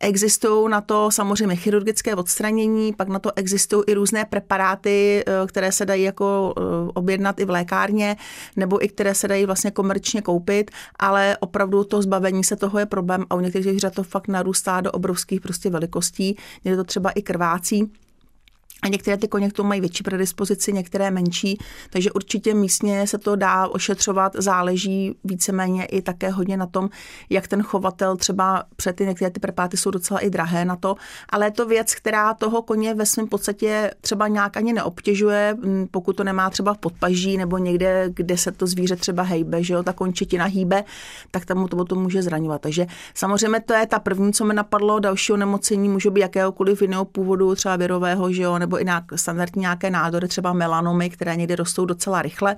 Existují 0.00 0.70
na 0.70 0.80
to 0.80 1.10
samozřejmě 1.10 1.56
chirurgické 1.56 2.14
odstranění, 2.14 2.92
pak 2.92 3.08
na 3.08 3.18
to 3.18 3.32
existují 3.36 3.84
i 3.86 3.94
různé 3.94 4.24
preparáty, 4.24 5.24
eh, 5.26 5.46
které 5.46 5.72
se 5.72 5.86
dají 5.86 6.02
jako 6.02 6.54
eh, 6.56 6.62
objednat 6.94 7.40
i 7.40 7.44
v 7.44 7.50
lékárně, 7.50 8.16
nebo 8.56 8.84
i 8.84 8.88
které 8.88 9.14
se 9.14 9.28
dají 9.28 9.46
vlastně 9.46 9.70
komerčně 9.70 10.22
koupit, 10.22 10.70
ale 10.98 11.36
opravdu 11.40 11.84
to 11.84 12.02
zbavení 12.02 12.44
se 12.44 12.56
toho 12.56 12.78
je 12.78 12.86
problém 12.86 13.24
a 13.30 13.34
u 13.34 13.40
některých 13.40 13.66
zvířat 13.66 13.94
to 13.94 14.02
fakt 14.02 14.28
narůstá 14.28 14.80
do 14.80 14.92
obrovských 14.92 15.40
prostě 15.40 15.70
velikostí 15.70 16.36
je 16.70 16.76
to 16.76 16.84
třeba 16.84 17.10
i 17.10 17.22
krvácí. 17.22 17.92
A 18.82 18.88
některé 18.88 19.16
ty 19.16 19.28
koně 19.28 19.50
k 19.50 19.52
tomu 19.52 19.68
mají 19.68 19.80
větší 19.80 20.02
predispozici, 20.02 20.72
některé 20.72 21.10
menší, 21.10 21.58
takže 21.90 22.12
určitě 22.12 22.54
místně 22.54 23.06
se 23.06 23.18
to 23.18 23.36
dá 23.36 23.66
ošetřovat, 23.66 24.32
záleží 24.36 25.14
víceméně 25.24 25.84
i 25.84 26.02
také 26.02 26.30
hodně 26.30 26.56
na 26.56 26.66
tom, 26.66 26.90
jak 27.30 27.48
ten 27.48 27.62
chovatel 27.62 28.16
třeba 28.16 28.64
před 28.76 28.96
ty 28.96 29.06
některé 29.06 29.30
ty 29.30 29.40
prepáty 29.40 29.76
jsou 29.76 29.90
docela 29.90 30.20
i 30.20 30.30
drahé 30.30 30.64
na 30.64 30.76
to, 30.76 30.94
ale 31.28 31.46
je 31.46 31.50
to 31.50 31.66
věc, 31.66 31.94
která 31.94 32.34
toho 32.34 32.62
koně 32.62 32.94
ve 32.94 33.06
svém 33.06 33.26
podstatě 33.28 33.90
třeba 34.00 34.28
nějak 34.28 34.56
ani 34.56 34.72
neobtěžuje, 34.72 35.56
pokud 35.90 36.16
to 36.16 36.24
nemá 36.24 36.50
třeba 36.50 36.74
v 36.74 36.78
podpaží 36.78 37.36
nebo 37.36 37.58
někde, 37.58 38.10
kde 38.14 38.36
se 38.36 38.52
to 38.52 38.66
zvíře 38.66 38.96
třeba 38.96 39.22
hejbe, 39.22 39.62
že 39.62 39.74
jo, 39.74 39.82
ta 39.82 39.92
končetina 39.92 40.44
hýbe, 40.44 40.84
tak 41.30 41.44
tam 41.44 41.66
to, 41.66 41.84
to 41.84 41.94
může 41.94 42.22
zraňovat. 42.22 42.60
Takže 42.60 42.86
samozřejmě 43.14 43.60
to 43.60 43.74
je 43.74 43.86
ta 43.86 43.98
první, 43.98 44.32
co 44.32 44.44
mi 44.44 44.54
napadlo, 44.54 44.98
dalšího 44.98 45.36
nemocení 45.36 45.88
může 45.88 46.10
být 46.10 46.20
jakéhokoliv 46.20 46.82
jiného 46.82 47.04
původu, 47.04 47.54
třeba 47.54 47.76
virového, 47.76 48.32
že 48.32 48.42
jo, 48.42 48.58
nebo 48.68 48.80
i 48.80 48.84
nějak, 48.84 49.04
standardní 49.16 49.60
nějaké 49.60 49.90
nádory, 49.90 50.28
třeba 50.28 50.52
melanomy, 50.52 51.10
které 51.10 51.36
někdy 51.36 51.56
rostou 51.56 51.84
docela 51.84 52.22
rychle. 52.22 52.56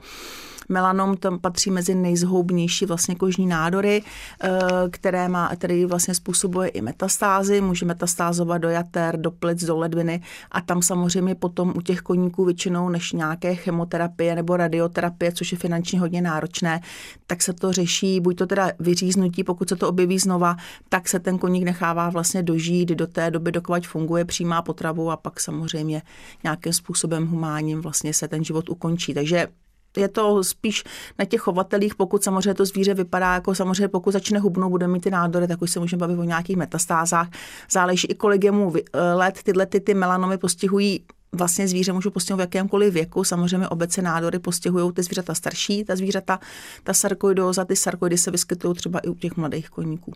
Melanom 0.71 1.17
tam 1.17 1.39
patří 1.39 1.71
mezi 1.71 1.95
nejzhoubnější 1.95 2.87
vlastně 2.87 3.15
kožní 3.15 3.47
nádory, 3.47 4.03
eh, 4.43 4.49
které 4.91 5.29
má, 5.29 5.57
který 5.57 5.85
vlastně 5.85 6.15
způsobuje 6.15 6.69
i 6.69 6.81
metastázy, 6.81 7.61
může 7.61 7.87
metastázovat 7.87 8.59
do 8.59 8.69
jater, 8.69 9.17
do 9.17 9.31
plic, 9.31 9.65
do 9.65 9.79
ledviny 9.79 10.23
a 10.51 10.61
tam 10.61 10.83
samozřejmě 10.83 11.35
potom 11.35 11.73
u 11.77 11.81
těch 11.81 12.01
koníků 12.01 12.45
většinou 12.45 12.89
než 12.89 13.13
nějaké 13.13 13.55
chemoterapie 13.55 14.35
nebo 14.35 14.57
radioterapie, 14.57 15.33
což 15.33 15.53
je 15.53 15.59
finančně 15.59 16.01
hodně 16.01 16.23
náročné, 16.23 16.81
tak 17.27 17.43
se 17.43 17.53
to 17.53 17.73
řeší, 17.73 18.21
buď 18.21 18.39
to 18.39 18.47
teda 18.47 18.71
vyříznutí, 18.79 19.45
pokud 19.45 19.69
se 19.69 19.77
to 19.77 19.89
objeví 19.89 20.19
znova, 20.19 20.57
tak 20.89 21.09
se 21.09 21.21
ten 21.21 21.39
koník 21.39 21.65
nechává 21.65 22.11
vlastně 22.11 22.43
dožít 22.43 22.89
do 22.89 23.07
té 23.07 23.31
doby, 23.31 23.53
dokud 23.53 23.87
funguje, 23.87 24.25
přijímá 24.25 24.63
potravu 24.63 25.11
a 25.11 25.17
pak 25.17 25.41
samozřejmě 25.41 26.03
nějakým 26.45 26.73
způsobem 26.73 27.27
humánním 27.27 27.81
vlastně 27.81 28.15
se 28.15 28.29
ten 28.29 28.45
život 28.45 28.69
ukončí. 28.69 29.15
Takže 29.15 29.49
je 29.97 30.09
to 30.09 30.45
spíš 30.45 30.85
na 31.19 31.25
těch 31.25 31.41
chovatelích, 31.41 31.95
pokud 31.95 32.25
samozřejmě 32.25 32.55
to 32.55 32.65
zvíře 32.65 32.95
vypadá 32.95 33.35
jako 33.35 33.55
samozřejmě 33.55 33.89
pokud 33.89 34.11
začne 34.11 34.39
hubnout, 34.39 34.71
bude 34.71 34.89
mít 34.89 35.01
ty 35.01 35.11
nádory, 35.11 35.49
tak 35.49 35.63
už 35.63 35.71
se 35.71 35.81
můžeme 35.81 36.01
bavit 36.01 36.19
o 36.19 36.25
nějakých 36.25 36.57
metastázách. 36.57 37.29
Záleží 37.71 38.07
i 38.07 38.15
kolik 38.15 38.45
je 38.45 38.53
mu 38.53 38.73
let, 39.15 39.43
tyhle 39.43 39.67
ty, 39.67 39.81
ty 39.81 39.95
melanomy 39.95 40.39
postihují 40.39 41.05
vlastně 41.33 41.69
zvíře 41.69 41.93
můžou 41.93 42.11
postihnout 42.11 42.39
v 42.39 42.41
jakémkoliv 42.41 42.95
věku. 42.95 43.25
Samozřejmě 43.25 43.69
obecně 43.69 44.03
nádory 44.03 44.39
postihují 44.39 44.93
ty 44.93 45.03
zvířata 45.03 45.35
starší, 45.35 45.85
ta 45.85 45.97
zvířata, 45.97 46.39
ta 46.85 46.95
sarkoidóza, 46.95 47.65
ty 47.65 47.77
sarkoidy 47.77 48.19
se 48.19 48.31
vyskytují 48.31 48.75
třeba 48.75 48.99
i 48.99 49.09
u 49.09 49.15
těch 49.15 49.37
mladých 49.37 49.71
koníků. 49.71 50.13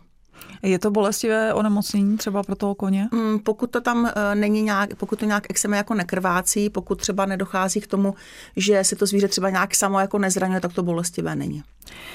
Je 0.63 0.79
to 0.79 0.91
bolestivé 0.91 1.53
onemocnění 1.53 2.17
třeba 2.17 2.43
pro 2.43 2.55
toho 2.55 2.75
koně? 2.75 3.07
Mm, 3.11 3.39
pokud 3.39 3.71
to 3.71 3.81
tam 3.81 4.05
e, 4.05 4.35
není 4.35 4.61
nějak, 4.61 4.95
pokud 4.95 5.19
to 5.19 5.25
nějak 5.25 5.43
exeme 5.49 5.77
jako 5.77 5.93
nekrvácí, 5.93 6.69
pokud 6.69 6.95
třeba 7.01 7.25
nedochází 7.25 7.81
k 7.81 7.87
tomu, 7.87 8.13
že 8.55 8.83
se 8.83 8.95
to 8.95 9.05
zvíře 9.05 9.27
třeba 9.27 9.49
nějak 9.49 9.75
samo 9.75 9.99
jako 9.99 10.19
nezraňuje, 10.19 10.61
tak 10.61 10.73
to 10.73 10.83
bolestivé 10.83 11.35
není. 11.35 11.63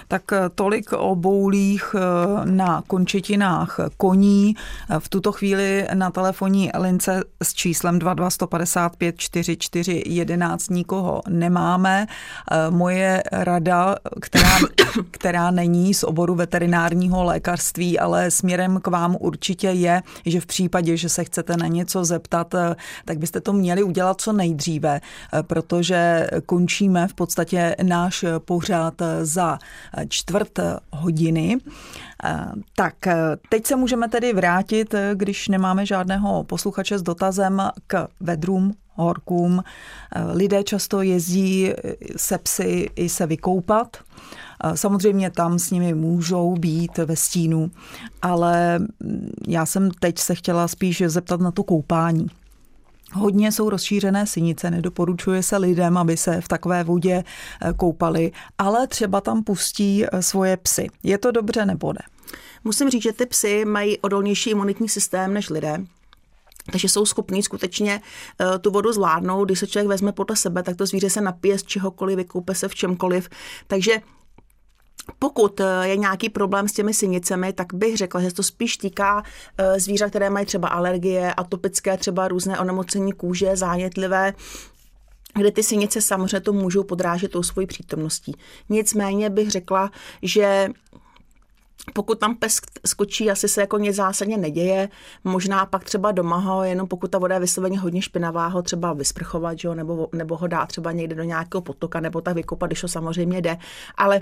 Tak 0.09 0.33
eh, 0.33 0.49
tolik 0.55 0.93
o 0.93 1.17
boulích 1.17 1.95
eh, 1.95 2.01
na 2.45 2.83
končetinách 2.87 3.81
koní. 3.97 4.55
V 4.99 5.09
tuto 5.09 5.33
chvíli 5.33 5.87
na 5.95 6.11
telefonní 6.11 6.71
lince 6.79 7.23
s 7.43 7.55
číslem 7.55 7.99
22155 7.99 9.19
44 9.19 10.03
11 10.07 10.71
nikoho 10.71 11.23
nemáme. 11.29 12.07
Eh, 12.51 12.71
moje 12.71 13.23
rada, 13.33 13.97
která, 14.21 14.59
která 15.11 15.51
není 15.51 15.95
z 15.95 16.05
oboru 16.05 16.35
veterinárního 16.35 17.25
lékařství, 17.25 17.99
ale 17.99 18.31
směrem 18.31 18.81
k 18.81 18.87
vám 18.87 19.17
určitě 19.21 19.69
je, 19.69 20.03
že 20.27 20.41
v 20.41 20.47
případě, 20.47 20.97
že 20.97 21.09
se 21.09 21.25
chcete 21.25 21.57
na 21.57 21.67
něco 21.67 22.05
zeptat, 22.05 22.55
tak 23.05 23.19
byste 23.19 23.41
to 23.41 23.53
měli 23.53 23.83
udělat 23.83 24.21
co 24.21 24.33
nejdříve, 24.33 25.01
protože 25.43 26.27
končíme 26.47 27.09
v 27.09 27.15
podstatě 27.15 27.77
náš 27.83 28.25
pořád 28.39 28.95
za 29.23 29.59
čtvrt 30.09 30.59
hodiny. 30.91 31.59
Tak 32.77 32.95
teď 33.49 33.67
se 33.67 33.77
můžeme 33.77 34.09
tedy 34.09 34.33
vrátit, 34.33 34.95
když 35.15 35.49
nemáme 35.49 35.87
žádného 35.87 36.45
posluchače 36.45 36.99
s 36.99 37.03
dotazem 37.03 37.63
k 37.87 38.09
vedrům, 38.21 38.75
horkům. 38.95 39.63
Lidé 40.33 40.65
často 40.65 41.03
jezdí 41.03 41.73
se 42.17 42.39
psy 42.39 42.91
i 42.97 43.09
se 43.09 43.27
vykoupat. 43.27 43.97
Samozřejmě 44.75 45.31
tam 45.31 45.59
s 45.59 45.71
nimi 45.71 45.95
můžou 45.95 46.55
být 46.57 46.99
ve 46.99 47.17
stínu, 47.17 47.71
ale 48.23 48.81
já 49.49 49.67
jsem 49.67 49.91
teď 49.91 50.19
se 50.19 50.35
chtěla 50.35 50.69
spíš 50.69 51.03
zeptat 51.07 51.41
na 51.41 51.51
to 51.51 51.63
koupání. 51.63 52.27
Hodně 53.13 53.53
jsou 53.53 53.71
rozšířené 53.71 54.27
synice, 54.27 54.71
nedoporučuje 54.71 55.43
se 55.43 55.57
lidem, 55.57 55.97
aby 55.97 56.17
se 56.17 56.41
v 56.41 56.49
takové 56.49 56.85
vodě 56.85 57.25
eh, 57.63 57.73
koupali, 57.73 58.33
ale 58.59 58.87
třeba 58.87 59.21
tam 59.21 59.45
pustí 59.45 60.05
eh, 60.05 60.23
svoje 60.23 60.57
psy. 60.57 60.89
Je 61.03 61.19
to 61.19 61.31
dobře 61.31 61.67
nebo 61.67 61.93
ne? 61.93 62.01
Musím 62.65 62.91
říct, 62.91 63.03
že 63.03 63.13
ty 63.13 63.27
psy 63.27 63.65
mají 63.65 63.99
odolnější 63.99 64.51
imunitní 64.51 64.89
systém 64.89 65.35
než 65.35 65.51
lidé. 65.51 65.85
Takže 66.73 66.89
jsou 66.89 67.07
schopní 67.07 67.43
skutečně 67.43 68.01
uh, 68.41 68.59
tu 68.59 68.71
vodu 68.71 68.93
zvládnout. 68.93 69.45
Když 69.45 69.59
se 69.59 69.67
člověk 69.67 69.89
vezme 69.89 70.13
podle 70.13 70.37
sebe, 70.37 70.63
tak 70.63 70.77
to 70.77 70.87
zvíře 70.87 71.11
se 71.11 71.21
napije 71.21 71.59
z 71.59 71.63
čehokoliv, 71.63 72.17
vykoupe 72.17 72.55
se 72.55 72.69
v 72.69 72.75
čemkoliv. 72.75 73.29
Takže 73.67 73.93
pokud 75.19 75.61
eh, 75.61 75.89
je 75.89 75.97
nějaký 75.97 76.29
problém 76.29 76.69
s 76.69 76.73
těmi 76.73 76.95
synicemi, 76.95 77.53
tak 77.53 77.75
bych 77.75 77.97
řekla, 77.97 78.21
že 78.21 78.31
se 78.31 78.37
to 78.37 78.43
spíš 78.43 78.77
týká 78.77 79.23
eh, 79.59 79.81
zvířat, 79.81 80.11
které 80.11 80.31
mají 80.31 80.47
třeba 80.47 80.69
alergie, 80.69 81.35
atopické, 81.35 81.97
třeba 81.97 82.29
různé 82.29 82.59
onemocnění 82.59 83.13
kůže, 83.13 83.57
zánětlivé, 83.57 84.35
kde 85.35 85.51
ty 85.51 85.63
synice 85.63 86.03
samozřejmě 86.03 86.41
to 86.41 86.53
můžou 86.53 86.85
podrážet 86.85 87.31
tou 87.31 87.43
svojí 87.43 87.67
přítomností. 87.67 88.35
Nicméně 88.69 89.31
bych 89.31 89.51
řekla, 89.51 89.91
že 90.23 90.69
pokud 91.93 92.19
tam 92.19 92.37
pes 92.37 92.61
skočí, 92.87 93.31
asi 93.31 93.49
se 93.49 93.61
jako 93.61 93.79
nic 93.79 93.97
zásadně 93.97 94.37
neděje. 94.37 94.89
Možná 95.25 95.67
pak 95.67 95.85
třeba 95.85 96.13
doma 96.13 96.37
ho, 96.37 96.65
jenom 96.65 96.89
pokud 96.89 97.11
ta 97.11 97.19
voda 97.19 97.35
je 97.35 97.41
vysloveně 97.41 97.79
hodně 97.79 98.03
špinavá, 98.03 98.47
ho 98.47 98.63
třeba 98.63 98.93
vysprchovat, 98.93 99.59
že 99.59 99.69
jo, 99.69 99.75
nebo, 99.75 100.09
nebo 100.13 100.37
ho 100.37 100.47
dát 100.47 100.67
třeba 100.67 100.93
někde 100.93 101.15
do 101.15 101.23
nějakého 101.23 101.63
potoka, 101.63 102.01
nebo 102.01 102.21
tak 102.21 102.35
vykopat, 102.35 102.69
když 102.69 102.81
to 102.81 102.89
samozřejmě 102.89 103.43
jde. 103.43 103.57
Ale 103.97 104.21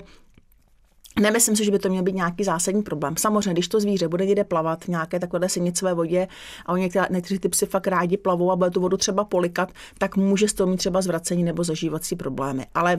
Nemyslím 1.19 1.55
si, 1.55 1.65
že 1.65 1.71
by 1.71 1.79
to 1.79 1.89
měl 1.89 2.03
být 2.03 2.15
nějaký 2.15 2.43
zásadní 2.43 2.83
problém. 2.83 3.17
Samozřejmě, 3.17 3.53
když 3.53 3.67
to 3.67 3.79
zvíře 3.79 4.07
bude 4.07 4.25
někde 4.25 4.43
plavat 4.43 4.85
v 4.85 4.87
nějaké 4.87 5.19
takové 5.19 5.49
sinicové 5.49 5.93
vodě 5.93 6.27
a 6.65 6.73
oni 6.73 6.89
někteří 7.09 7.39
ty 7.39 7.49
psy 7.49 7.65
fakt 7.65 7.87
rádi 7.87 8.17
plavou 8.17 8.51
a 8.51 8.55
bude 8.55 8.69
tu 8.69 8.81
vodu 8.81 8.97
třeba 8.97 9.23
polikat, 9.23 9.71
tak 9.97 10.17
může 10.17 10.47
z 10.47 10.53
toho 10.53 10.69
mít 10.69 10.77
třeba 10.77 11.01
zvracení 11.01 11.43
nebo 11.43 11.63
zažívací 11.63 12.15
problémy. 12.15 12.65
Ale 12.73 12.97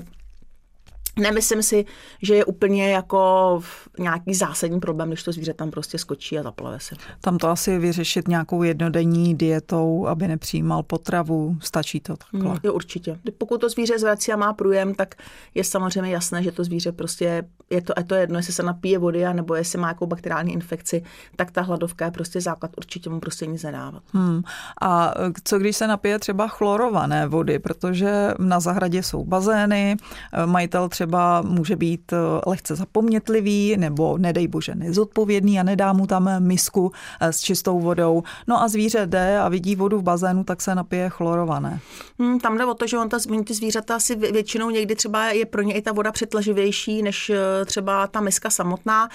Nemyslím 1.18 1.62
si, 1.62 1.84
že 2.22 2.34
je 2.34 2.44
úplně 2.44 2.92
jako 2.92 3.62
nějaký 3.98 4.34
zásadní 4.34 4.80
problém, 4.80 5.08
když 5.08 5.22
to 5.22 5.32
zvíře 5.32 5.54
tam 5.54 5.70
prostě 5.70 5.98
skočí 5.98 6.38
a 6.38 6.42
zaplave 6.42 6.80
se. 6.80 6.94
Tam 7.20 7.38
to 7.38 7.48
asi 7.48 7.78
vyřešit 7.78 8.28
nějakou 8.28 8.62
jednodenní 8.62 9.34
dietou, 9.34 10.06
aby 10.06 10.28
nepřijímal 10.28 10.82
potravu, 10.82 11.56
stačí 11.60 12.00
to 12.00 12.16
takhle? 12.16 12.50
Mm, 12.50 12.58
jo, 12.62 12.72
určitě. 12.72 13.18
Pokud 13.38 13.60
to 13.60 13.68
zvíře 13.68 13.98
zvrací 13.98 14.32
a 14.32 14.36
má 14.36 14.52
průjem, 14.52 14.94
tak 14.94 15.14
je 15.54 15.64
samozřejmě 15.64 16.10
jasné, 16.10 16.42
že 16.42 16.52
to 16.52 16.64
zvíře 16.64 16.92
prostě, 16.92 17.44
je 17.70 17.82
to, 17.82 17.92
je 17.98 18.04
to 18.04 18.14
jedno, 18.14 18.38
jestli 18.38 18.52
se 18.52 18.62
napije 18.62 18.98
vody, 18.98 19.24
nebo 19.32 19.54
jestli 19.54 19.78
má 19.78 19.88
nějakou 19.88 20.06
bakteriální 20.06 20.52
infekci, 20.52 21.02
tak 21.36 21.50
ta 21.50 21.62
hladovka 21.62 22.04
je 22.04 22.10
prostě 22.10 22.40
základ, 22.40 22.70
určitě 22.76 23.10
mu 23.10 23.20
prostě 23.20 23.46
nic 23.46 23.62
nedávat. 23.62 24.02
Hmm. 24.12 24.42
A 24.82 25.14
co 25.44 25.58
když 25.58 25.76
se 25.76 25.86
napije 25.86 26.18
třeba 26.18 26.48
chlorované 26.48 27.26
vody, 27.26 27.58
protože 27.58 28.30
na 28.38 28.60
zahradě 28.60 29.02
jsou 29.02 29.24
bazény, 29.24 29.96
majitel 30.46 30.88
třeba 30.88 30.99
třeba 31.00 31.42
může 31.42 31.76
být 31.76 32.12
eh, 32.12 32.16
lehce 32.46 32.76
zapomnětlivý 32.76 33.76
nebo 33.76 34.18
nedej 34.18 34.48
bože 34.48 34.74
nezodpovědný 34.74 35.60
a 35.60 35.62
nedá 35.62 35.92
mu 35.92 36.06
tam 36.06 36.30
misku 36.38 36.92
eh, 37.20 37.32
s 37.32 37.40
čistou 37.40 37.80
vodou. 37.80 38.22
No 38.46 38.62
a 38.62 38.68
zvíře 38.68 39.06
jde 39.06 39.38
a 39.38 39.48
vidí 39.48 39.76
vodu 39.76 39.98
v 39.98 40.02
bazénu, 40.02 40.44
tak 40.44 40.62
se 40.62 40.74
napije 40.74 41.08
chlorované. 41.08 41.80
Hmm, 42.18 42.40
tam 42.40 42.58
jde 42.58 42.64
o 42.64 42.74
to, 42.74 42.86
že 42.86 42.98
on 42.98 43.08
ta, 43.08 43.18
ty 43.44 43.54
zvířata 43.54 44.00
si 44.00 44.14
většinou 44.16 44.70
někdy 44.70 44.94
třeba 44.94 45.26
je 45.26 45.46
pro 45.46 45.62
ně 45.62 45.74
i 45.74 45.82
ta 45.82 45.92
voda 45.92 46.12
přetlaživější 46.12 47.02
než 47.02 47.30
eh, 47.30 47.64
třeba 47.64 48.06
ta 48.06 48.20
miska 48.20 48.50
samotná. 48.50 49.08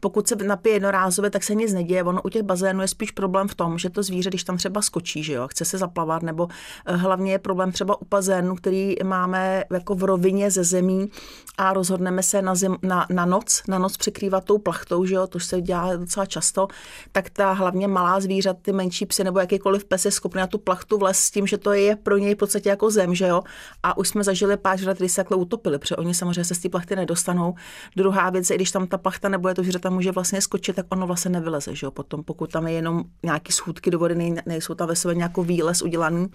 Pokud 0.00 0.28
se 0.28 0.36
napije 0.36 0.74
jednorázově, 0.74 1.30
tak 1.30 1.42
se 1.42 1.54
nic 1.54 1.72
neděje. 1.72 2.02
Ono 2.02 2.22
u 2.22 2.28
těch 2.28 2.42
bazénů 2.42 2.82
je 2.82 2.88
spíš 2.88 3.10
problém 3.10 3.48
v 3.48 3.54
tom, 3.54 3.78
že 3.78 3.90
to 3.90 4.02
zvíře, 4.02 4.30
když 4.30 4.44
tam 4.44 4.56
třeba 4.56 4.82
skočí, 4.82 5.22
že 5.22 5.32
jo, 5.32 5.48
chce 5.48 5.64
se 5.64 5.78
zaplavat, 5.78 6.22
nebo 6.22 6.48
eh, 6.86 6.96
hlavně 6.96 7.32
je 7.32 7.38
problém 7.38 7.72
třeba 7.72 8.00
u 8.02 8.04
bazénu, 8.10 8.56
který 8.56 8.94
máme 9.04 9.64
jako 9.72 9.94
v 9.94 10.04
rovině 10.04 10.50
ze 10.50 10.64
zemí 10.64 11.10
a 11.58 11.72
rozhodneme 11.72 12.22
se 12.22 12.42
na, 12.42 12.54
zim, 12.54 12.76
na, 12.82 13.06
na 13.10 13.26
noc, 13.26 13.62
na 13.68 13.78
noc 13.78 13.96
překrývat 13.96 14.44
tou 14.44 14.58
plachtou, 14.58 15.04
že 15.04 15.14
jo, 15.14 15.26
to 15.26 15.40
se 15.40 15.60
dělá 15.60 15.96
docela 15.96 16.26
často, 16.26 16.68
tak 17.12 17.30
ta 17.30 17.52
hlavně 17.52 17.88
malá 17.88 18.20
zvířata, 18.20 18.58
ty 18.62 18.72
menší 18.72 19.06
psy 19.06 19.24
nebo 19.24 19.38
jakýkoliv 19.38 19.84
pes 19.84 20.04
je 20.04 20.10
schopný 20.10 20.38
na 20.38 20.46
tu 20.46 20.58
plachtu 20.58 20.98
vlez 20.98 21.18
s 21.18 21.30
tím, 21.30 21.46
že 21.46 21.58
to 21.58 21.72
je 21.72 21.96
pro 21.96 22.18
něj 22.18 22.34
v 22.34 22.38
podstatě 22.38 22.68
jako 22.68 22.90
zem, 22.90 23.14
že 23.14 23.26
jo. 23.26 23.42
A 23.82 23.96
už 23.96 24.08
jsme 24.08 24.24
zažili 24.24 24.56
pár 24.56 24.76
zvířat, 24.76 24.98
kdy 24.98 25.08
se 25.08 25.16
takhle 25.16 25.36
utopili, 25.36 25.78
protože 25.78 25.96
oni 25.96 26.14
samozřejmě 26.14 26.44
se 26.44 26.54
z 26.54 26.58
té 26.58 26.68
plachty 26.68 26.96
nedostanou. 26.96 27.54
Druhá 27.96 28.30
věc 28.30 28.50
je, 28.50 28.56
když 28.56 28.70
tam 28.70 28.86
ta 28.86 28.98
plachta 28.98 29.28
nebo 29.28 29.48
je 29.48 29.54
to 29.54 29.62
zvíře 29.62 29.78
tam 29.88 29.94
může 29.94 30.12
vlastně 30.12 30.40
skočit, 30.40 30.76
tak 30.76 30.86
ono 30.88 31.06
vlastně 31.06 31.30
nevyleze, 31.30 31.74
že 31.74 31.86
jo, 31.86 31.90
potom, 31.90 32.24
pokud 32.24 32.52
tam 32.52 32.66
je 32.66 32.72
jenom 32.72 33.04
nějaký 33.22 33.52
schůdky 33.52 33.90
do 33.90 33.98
vody, 33.98 34.34
nejsou 34.46 34.74
tam 34.74 34.88
ve 34.88 34.96
sobě 34.96 35.14
nějaký 35.14 35.40
výlez 35.40 35.82
udělaný, 35.82 36.26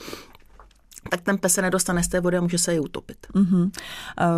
tak 1.09 1.21
ten 1.21 1.37
pes 1.37 1.53
se 1.53 1.61
nedostane 1.61 2.03
z 2.03 2.07
té 2.07 2.19
vody 2.19 2.37
a 2.37 2.41
může 2.41 2.57
se 2.57 2.73
ji 2.73 2.79
utopit. 2.79 3.17
Uh-huh. 3.35 3.71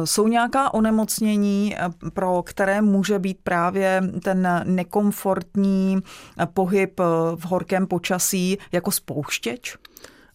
Jsou 0.03 0.27
nějaká 0.27 0.73
onemocnění, 0.73 1.75
eh, 1.75 1.89
pro 2.13 2.43
které 2.43 2.81
může 2.81 3.19
být 3.19 3.37
právě 3.43 4.01
ten 4.23 4.47
nekomfortní 4.63 5.99
pohyb 6.53 6.99
v 7.35 7.45
horkém 7.45 7.87
počasí 7.87 8.57
jako 8.71 8.91
spouštěč? 8.91 9.77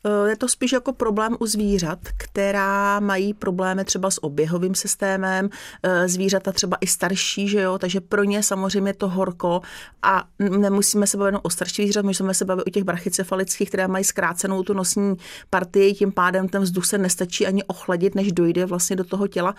Eh, 0.04 0.30
je 0.30 0.36
to 0.36 0.48
spíš 0.48 0.72
jako 0.72 0.92
problém 0.92 1.36
u 1.40 1.46
zvířat, 1.46 1.98
která 2.16 3.00
mají 3.00 3.34
problémy 3.34 3.84
třeba 3.84 4.10
s 4.10 4.24
oběhovým 4.24 4.74
systémem, 4.74 5.50
eh, 5.82 6.08
zvířata 6.08 6.52
třeba 6.52 6.76
i 6.80 6.86
starší, 6.86 7.48
že 7.48 7.60
jo, 7.60 7.78
takže 7.78 8.00
pro 8.00 8.24
ně 8.24 8.42
samozřejmě 8.42 8.94
to 8.94 9.08
horko 9.08 9.60
a 10.02 10.24
nemusíme 10.38 11.06
se 11.06 11.16
bavit 11.16 11.40
o 11.42 11.50
starších 11.50 11.86
zvířat, 11.86 12.04
můžeme 12.04 12.34
se 12.34 12.44
bavit 12.44 12.66
o 12.66 12.70
těch 12.70 12.84
brachycefalických, 12.84 13.68
které 13.68 13.88
mají 13.88 14.04
zkrácenou 14.04 14.62
tu 14.62 14.74
nosní 14.74 15.16
partii, 15.50 15.94
tím 15.94 16.12
pádem 16.12 16.48
ten 16.48 16.62
vzduch 16.62 16.86
se 16.86 16.98
nestačí 16.98 17.46
ani 17.46 17.64
ochladit, 17.64 18.14
než 18.14 18.32
dojde 18.32 18.66
vlastně 18.66 18.96
do 18.96 19.04
toho 19.04 19.26
těla 19.26 19.54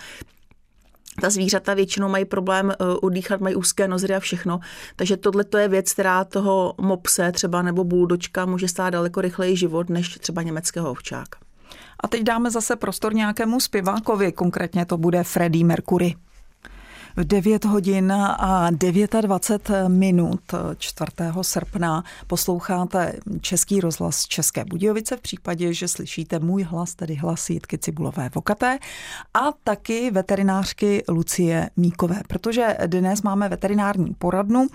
ta 1.22 1.30
zvířata 1.30 1.74
většinou 1.74 2.10
mají 2.10 2.26
problém 2.26 2.66
uh, 2.66 2.98
udýchat, 3.02 3.42
mají 3.42 3.56
úzké 3.56 3.88
nozdry 3.88 4.16
a 4.16 4.20
všechno. 4.20 4.60
Takže 4.96 5.18
tohle 5.18 5.44
to 5.44 5.58
je 5.58 5.68
věc, 5.68 5.94
která 5.94 6.24
toho 6.24 6.74
mopse 6.82 7.32
třeba 7.32 7.62
nebo 7.62 7.84
buldočka 7.84 8.46
může 8.46 8.68
stát 8.68 8.90
daleko 8.90 9.22
rychleji 9.22 9.58
život 9.58 9.90
než 9.90 10.18
třeba 10.18 10.42
německého 10.42 10.92
ovčáka. 10.92 11.40
A 12.04 12.08
teď 12.08 12.24
dáme 12.24 12.52
zase 12.52 12.76
prostor 12.76 13.14
nějakému 13.14 13.60
zpěvákovi, 13.60 14.32
konkrétně 14.32 14.86
to 14.86 14.98
bude 14.98 15.24
Freddie 15.24 15.66
Mercury. 15.66 16.16
V 17.18 17.24
9 17.24 17.66
hodin 17.66 18.12
a 18.12 18.70
29 19.22 19.90
minut 19.90 20.42
4. 20.78 21.12
srpna 21.42 22.04
posloucháte 22.28 23.14
Český 23.42 23.82
rozhlas 23.82 24.26
České 24.26 24.66
Budějovice 24.66 25.18
v 25.18 25.22
případě, 25.22 25.74
že 25.74 25.88
slyšíte 25.88 26.40
můj 26.40 26.64
hlas, 26.64 26.96
tedy 26.96 27.16
hlas 27.16 27.50
Jitky 27.50 27.78
Cibulové 27.78 28.30
Vokaté 28.36 28.80
a 29.34 29.52
taky 29.64 30.12
veterinářky 30.12 31.04
Lucie 31.10 31.70
Míkové, 31.78 32.22
protože 32.28 32.78
dnes 32.86 33.22
máme 33.22 33.50
veterinární 33.50 34.14
poradnu. 34.14 34.68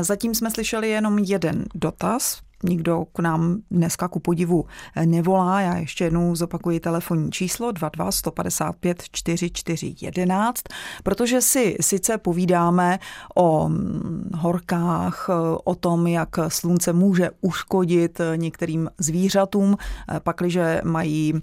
Zatím 0.00 0.34
jsme 0.34 0.50
slyšeli 0.50 0.88
jenom 0.88 1.18
jeden 1.18 1.64
dotaz, 1.74 2.40
nikdo 2.62 3.04
k 3.12 3.18
nám 3.18 3.56
dneska 3.70 4.08
ku 4.08 4.20
podivu 4.20 4.64
nevolá. 5.04 5.60
Já 5.60 5.76
ještě 5.76 6.04
jednou 6.04 6.34
zopakuji 6.34 6.80
telefonní 6.80 7.30
číslo 7.30 7.72
22 7.72 8.12
155 8.12 9.02
4411, 9.12 10.62
protože 11.02 11.40
si 11.40 11.76
sice 11.80 12.18
povídáme 12.18 12.98
o 13.34 13.68
mm, 13.68 14.30
horkách, 14.34 15.30
o 15.64 15.74
tom, 15.74 16.06
jak 16.06 16.28
slunce 16.48 16.92
může 16.92 17.30
uškodit 17.40 18.20
některým 18.36 18.90
zvířatům, 18.98 19.76
pakliže 20.22 20.80
mají 20.84 21.34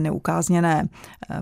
neukázněné 0.00 0.88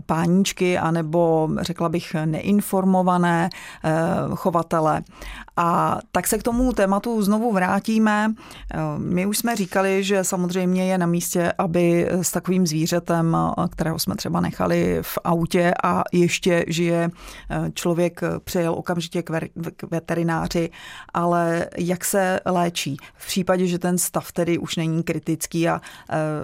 páníčky, 0.06 0.78
anebo 0.78 1.48
řekla 1.60 1.88
bych 1.88 2.16
neinformované 2.24 3.50
eh, 3.84 3.90
chovatele. 4.34 5.02
A 5.60 5.98
tak 6.12 6.26
se 6.26 6.38
k 6.38 6.42
tomu 6.42 6.72
tématu 6.72 7.22
znovu 7.22 7.52
vrátíme. 7.52 8.34
My 8.96 9.26
už 9.26 9.38
jsme 9.38 9.56
říkali, 9.56 10.04
že 10.04 10.24
samozřejmě 10.24 10.86
je 10.86 10.98
na 10.98 11.06
místě, 11.06 11.52
aby 11.58 12.08
s 12.10 12.30
takovým 12.30 12.66
zvířetem, 12.66 13.36
kterého 13.70 13.98
jsme 13.98 14.16
třeba 14.16 14.40
nechali 14.40 14.98
v 15.02 15.18
autě 15.24 15.74
a 15.82 16.02
ještě 16.12 16.64
žije, 16.68 17.10
člověk 17.74 18.20
přejel 18.44 18.74
okamžitě 18.74 19.22
k 19.22 19.82
veterináři, 19.90 20.70
ale 21.14 21.66
jak 21.78 22.04
se 22.04 22.40
léčí 22.46 22.96
v 23.14 23.26
případě, 23.26 23.66
že 23.66 23.78
ten 23.78 23.98
stav 23.98 24.32
tedy 24.32 24.58
už 24.58 24.76
není 24.76 25.02
kritický 25.02 25.68
a 25.68 25.80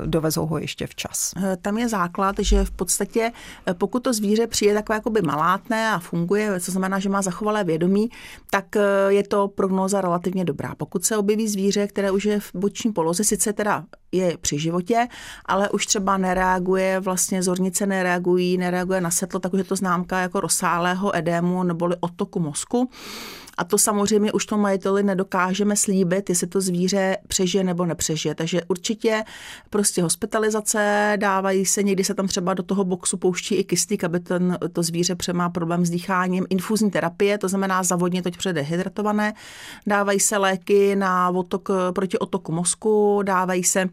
dovezou 0.06 0.46
ho 0.46 0.58
ještě 0.58 0.86
včas? 0.86 1.32
Tam 1.62 1.78
je 1.78 1.88
základ, 1.88 2.36
že 2.38 2.64
v 2.64 2.70
podstatě 2.70 3.32
pokud 3.78 4.02
to 4.02 4.12
zvíře 4.12 4.46
přijde 4.46 4.74
takové 4.74 4.96
jakoby 4.96 5.22
malátné 5.22 5.90
a 5.90 5.98
funguje, 5.98 6.60
co 6.60 6.72
znamená, 6.72 6.98
že 6.98 7.08
má 7.08 7.22
zachovalé 7.22 7.64
vědomí, 7.64 8.10
tak 8.50 8.64
je 9.10 9.22
to 9.22 9.48
prognóza 9.48 10.00
relativně 10.00 10.44
dobrá. 10.44 10.74
Pokud 10.74 11.04
se 11.04 11.16
objeví 11.16 11.48
zvíře, 11.48 11.86
které 11.86 12.10
už 12.10 12.24
je 12.24 12.40
v 12.40 12.50
boční 12.54 12.92
poloze, 12.92 13.24
sice 13.24 13.52
teda 13.52 13.84
je 14.12 14.36
při 14.40 14.58
životě, 14.58 15.08
ale 15.44 15.70
už 15.70 15.86
třeba 15.86 16.16
nereaguje, 16.16 17.00
vlastně 17.00 17.42
zornice 17.42 17.86
nereagují, 17.86 18.58
nereaguje 18.58 19.00
na 19.00 19.10
světlo, 19.10 19.40
takže 19.40 19.64
to 19.64 19.76
známka 19.76 20.20
jako 20.20 20.40
rozsálého 20.40 21.16
edému 21.16 21.62
neboli 21.62 21.96
otoku 22.00 22.40
mozku. 22.40 22.90
A 23.56 23.64
to 23.64 23.78
samozřejmě 23.78 24.32
už 24.32 24.46
to 24.46 24.58
majiteli 24.58 25.02
nedokážeme 25.02 25.76
slíbit, 25.76 26.28
jestli 26.28 26.46
to 26.46 26.60
zvíře 26.60 27.16
přežije 27.28 27.64
nebo 27.64 27.86
nepřežije. 27.86 28.34
Takže 28.34 28.62
určitě 28.68 29.24
prostě 29.70 30.02
hospitalizace 30.02 31.12
dávají 31.16 31.66
se, 31.66 31.82
někdy 31.82 32.04
se 32.04 32.14
tam 32.14 32.26
třeba 32.26 32.54
do 32.54 32.62
toho 32.62 32.84
boxu 32.84 33.16
pouští 33.16 33.54
i 33.54 33.64
kyslík, 33.64 34.04
aby 34.04 34.20
ten, 34.20 34.58
to 34.72 34.82
zvíře 34.82 35.14
přemá 35.14 35.48
problém 35.50 35.86
s 35.86 35.90
dýcháním. 35.90 36.46
Infuzní 36.50 36.90
terapie, 36.90 37.38
to 37.38 37.48
znamená 37.48 37.82
zavodně 37.82 38.22
toť 38.22 38.36
předehydratované. 38.36 39.34
Dávají 39.86 40.20
se 40.20 40.36
léky 40.36 40.96
na 40.96 41.30
otok, 41.30 41.68
proti 41.94 42.18
otoku 42.18 42.52
mozku, 42.52 43.22
dávají 43.22 43.64
se 43.64 43.88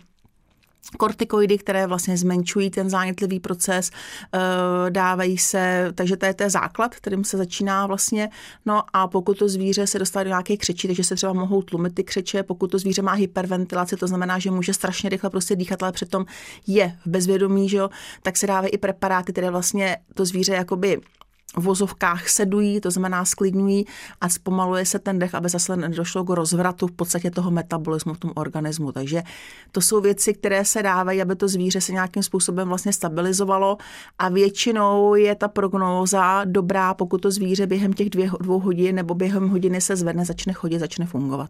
kortikoidy, 0.97 1.57
které 1.57 1.87
vlastně 1.87 2.17
zmenšují 2.17 2.69
ten 2.69 2.89
zánětlivý 2.89 3.39
proces, 3.39 3.91
eh, 4.33 4.39
dávají 4.89 5.37
se, 5.37 5.91
takže 5.95 6.17
to 6.17 6.25
je 6.25 6.33
ten 6.33 6.49
základ, 6.49 6.95
kterým 6.95 7.23
se 7.23 7.37
začíná 7.37 7.87
vlastně. 7.87 8.29
No 8.65 8.83
a 8.93 9.07
pokud 9.07 9.37
to 9.37 9.49
zvíře 9.49 9.87
se 9.87 9.99
dostane 9.99 10.23
do 10.23 10.29
nějaké 10.29 10.57
křeči, 10.57 10.87
takže 10.87 11.03
se 11.03 11.15
třeba 11.15 11.33
mohou 11.33 11.61
tlumit 11.61 11.95
ty 11.95 12.03
křeče, 12.03 12.43
pokud 12.43 12.71
to 12.71 12.77
zvíře 12.79 13.01
má 13.01 13.13
hyperventilaci, 13.13 13.97
to 13.97 14.07
znamená, 14.07 14.39
že 14.39 14.51
může 14.51 14.73
strašně 14.73 15.09
rychle 15.09 15.29
prostě 15.29 15.55
dýchat, 15.55 15.83
ale 15.83 15.91
přitom 15.91 16.25
je 16.67 16.97
v 17.05 17.09
bezvědomí, 17.09 17.69
že 17.69 17.77
jo, 17.77 17.89
tak 18.21 18.37
se 18.37 18.47
dávají 18.47 18.73
i 18.73 18.77
preparáty, 18.77 19.31
které 19.31 19.49
vlastně 19.51 19.97
to 20.13 20.25
zvíře 20.25 20.53
jakoby 20.53 21.01
vozovkách 21.57 22.29
sedují, 22.29 22.81
to 22.81 22.91
znamená 22.91 23.25
sklidňují 23.25 23.85
a 24.21 24.29
zpomaluje 24.29 24.85
se 24.85 24.99
ten 24.99 25.19
dech, 25.19 25.35
aby 25.35 25.49
zase 25.49 25.77
nedošlo 25.77 26.23
k 26.23 26.29
rozvratu 26.29 26.87
v 26.87 26.91
podstatě 26.91 27.31
toho 27.31 27.51
metabolismu 27.51 28.13
v 28.13 28.17
tom 28.17 28.31
organismu. 28.35 28.91
Takže 28.91 29.23
to 29.71 29.81
jsou 29.81 30.01
věci, 30.01 30.33
které 30.33 30.65
se 30.65 30.83
dávají, 30.83 31.21
aby 31.21 31.35
to 31.35 31.47
zvíře 31.47 31.81
se 31.81 31.91
nějakým 31.91 32.23
způsobem 32.23 32.67
vlastně 32.67 32.93
stabilizovalo 32.93 33.77
a 34.19 34.29
většinou 34.29 35.15
je 35.15 35.35
ta 35.35 35.47
prognóza 35.47 36.43
dobrá, 36.45 36.93
pokud 36.93 37.21
to 37.21 37.31
zvíře 37.31 37.67
během 37.67 37.93
těch 37.93 38.09
dvě, 38.09 38.31
dvou 38.39 38.59
hodin 38.59 38.95
nebo 38.95 39.15
během 39.15 39.49
hodiny 39.49 39.81
se 39.81 39.95
zvedne, 39.95 40.25
začne 40.25 40.53
chodit, 40.53 40.79
začne 40.79 41.05
fungovat. 41.05 41.49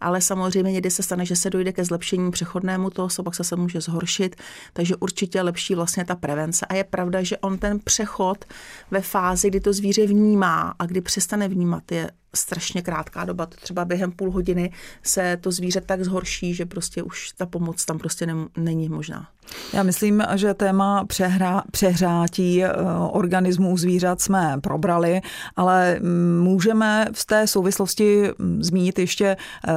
Ale 0.00 0.20
samozřejmě 0.20 0.72
někdy 0.72 0.90
se 0.90 1.02
stane, 1.02 1.26
že 1.26 1.36
se 1.36 1.50
dojde 1.50 1.72
ke 1.72 1.84
zlepšení 1.84 2.30
přechodnému, 2.30 2.90
toho 2.90 3.08
se 3.08 3.22
pak 3.22 3.34
se 3.34 3.56
může 3.56 3.80
zhoršit, 3.80 4.36
takže 4.72 4.96
určitě 4.96 5.42
lepší 5.42 5.74
vlastně 5.74 6.04
ta 6.04 6.14
prevence. 6.14 6.66
A 6.66 6.74
je 6.74 6.84
pravda, 6.84 7.22
že 7.22 7.38
on 7.38 7.58
ten 7.58 7.80
přechod 7.80 8.44
ve 8.90 9.00
fázi 9.00 9.23
fázi, 9.24 9.48
kdy 9.48 9.60
to 9.60 9.72
zvíře 9.72 10.06
vnímá 10.06 10.74
a 10.78 10.86
kdy 10.86 11.00
přestane 11.00 11.48
vnímat, 11.48 11.92
je 11.92 12.10
strašně 12.34 12.82
krátká 12.82 13.24
doba. 13.24 13.46
To 13.46 13.56
třeba 13.56 13.84
během 13.84 14.12
půl 14.12 14.30
hodiny 14.30 14.72
se 15.02 15.38
to 15.40 15.52
zvíře 15.52 15.80
tak 15.80 16.04
zhorší, 16.04 16.54
že 16.54 16.66
prostě 16.66 17.02
už 17.02 17.32
ta 17.36 17.46
pomoc 17.46 17.84
tam 17.84 17.98
prostě 17.98 18.26
ne, 18.26 18.34
není 18.56 18.88
možná. 18.88 19.28
Já 19.72 19.82
myslím, 19.82 20.22
že 20.34 20.54
téma 20.54 21.04
přehra, 21.04 21.62
přehrátí 21.70 22.64
eh, 22.64 22.72
organismů 23.10 23.76
zvířat 23.76 24.20
jsme 24.20 24.56
probrali, 24.62 25.20
ale 25.56 25.98
mm, 26.00 26.42
můžeme 26.42 27.06
v 27.12 27.24
té 27.24 27.46
souvislosti 27.46 28.30
mm, 28.38 28.62
zmínit 28.62 28.98
ještě 28.98 29.36
eh, 29.68 29.72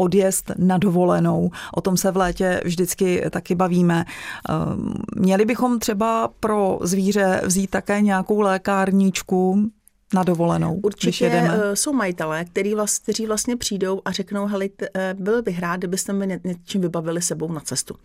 odjezd 0.00 0.50
na 0.58 0.78
dovolenou. 0.78 1.50
O 1.74 1.80
tom 1.80 1.96
se 1.96 2.10
v 2.10 2.16
létě 2.16 2.60
vždycky 2.64 3.24
taky 3.30 3.54
bavíme. 3.54 4.04
Ehm, 4.48 4.94
měli 5.16 5.44
bychom 5.44 5.78
třeba 5.78 6.30
pro 6.40 6.78
zvíře 6.82 7.40
vzít 7.44 7.70
také 7.70 8.00
nějakou 8.00 8.40
lékárničku, 8.40 9.70
na 10.14 10.22
dovolenou, 10.22 10.74
Určitě 10.74 11.06
když 11.06 11.20
jedeme. 11.20 11.60
Eh, 11.62 11.76
jsou 11.76 11.92
majitelé, 11.92 12.44
který 12.44 12.74
vlast, 12.74 13.02
kteří 13.02 13.26
vlastně 13.26 13.56
přijdou 13.56 14.00
a 14.04 14.12
řeknou, 14.12 14.46
hele, 14.46 14.68
eh, 14.94 15.14
byl 15.18 15.42
bych 15.42 15.58
rád, 15.58 15.76
kdybyste 15.76 16.12
mi 16.12 16.40
něčím 16.44 16.80
vybavili 16.80 17.22
sebou 17.22 17.52
na 17.52 17.60
cestu. 17.60 17.96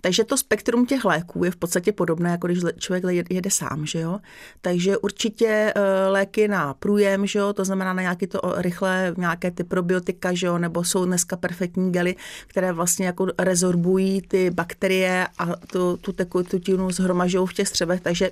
Takže 0.00 0.24
to 0.24 0.36
spektrum 0.36 0.86
těch 0.86 1.04
léků 1.04 1.44
je 1.44 1.50
v 1.50 1.56
podstatě 1.56 1.92
podobné, 1.92 2.30
jako 2.30 2.46
když 2.46 2.58
člověk 2.78 3.30
jede 3.30 3.50
sám, 3.50 3.86
že 3.86 4.00
jo. 4.00 4.18
Takže 4.60 4.98
určitě 4.98 5.72
eh, 5.76 6.08
léky 6.08 6.48
na 6.48 6.74
průjem, 6.74 7.26
že 7.26 7.38
jo, 7.38 7.52
to 7.52 7.64
znamená 7.64 7.92
na 7.92 8.02
nějaké 8.02 8.26
to 8.26 8.40
rychlé, 8.56 9.14
nějaké 9.16 9.50
ty 9.50 9.64
probiotika, 9.64 10.34
že 10.34 10.46
jo, 10.46 10.58
nebo 10.58 10.84
jsou 10.84 11.04
dneska 11.04 11.36
perfektní 11.36 11.92
gely, 11.92 12.16
které 12.46 12.72
vlastně 12.72 13.06
jako 13.06 13.26
rezorbují 13.38 14.22
ty 14.22 14.50
bakterie 14.50 15.26
a 15.38 15.46
tu, 15.66 15.96
tu 15.96 16.12
tekutinu 16.12 16.90
zhromažou 16.90 17.46
v 17.46 17.52
těch 17.52 17.68
střevech, 17.68 18.00
takže 18.00 18.30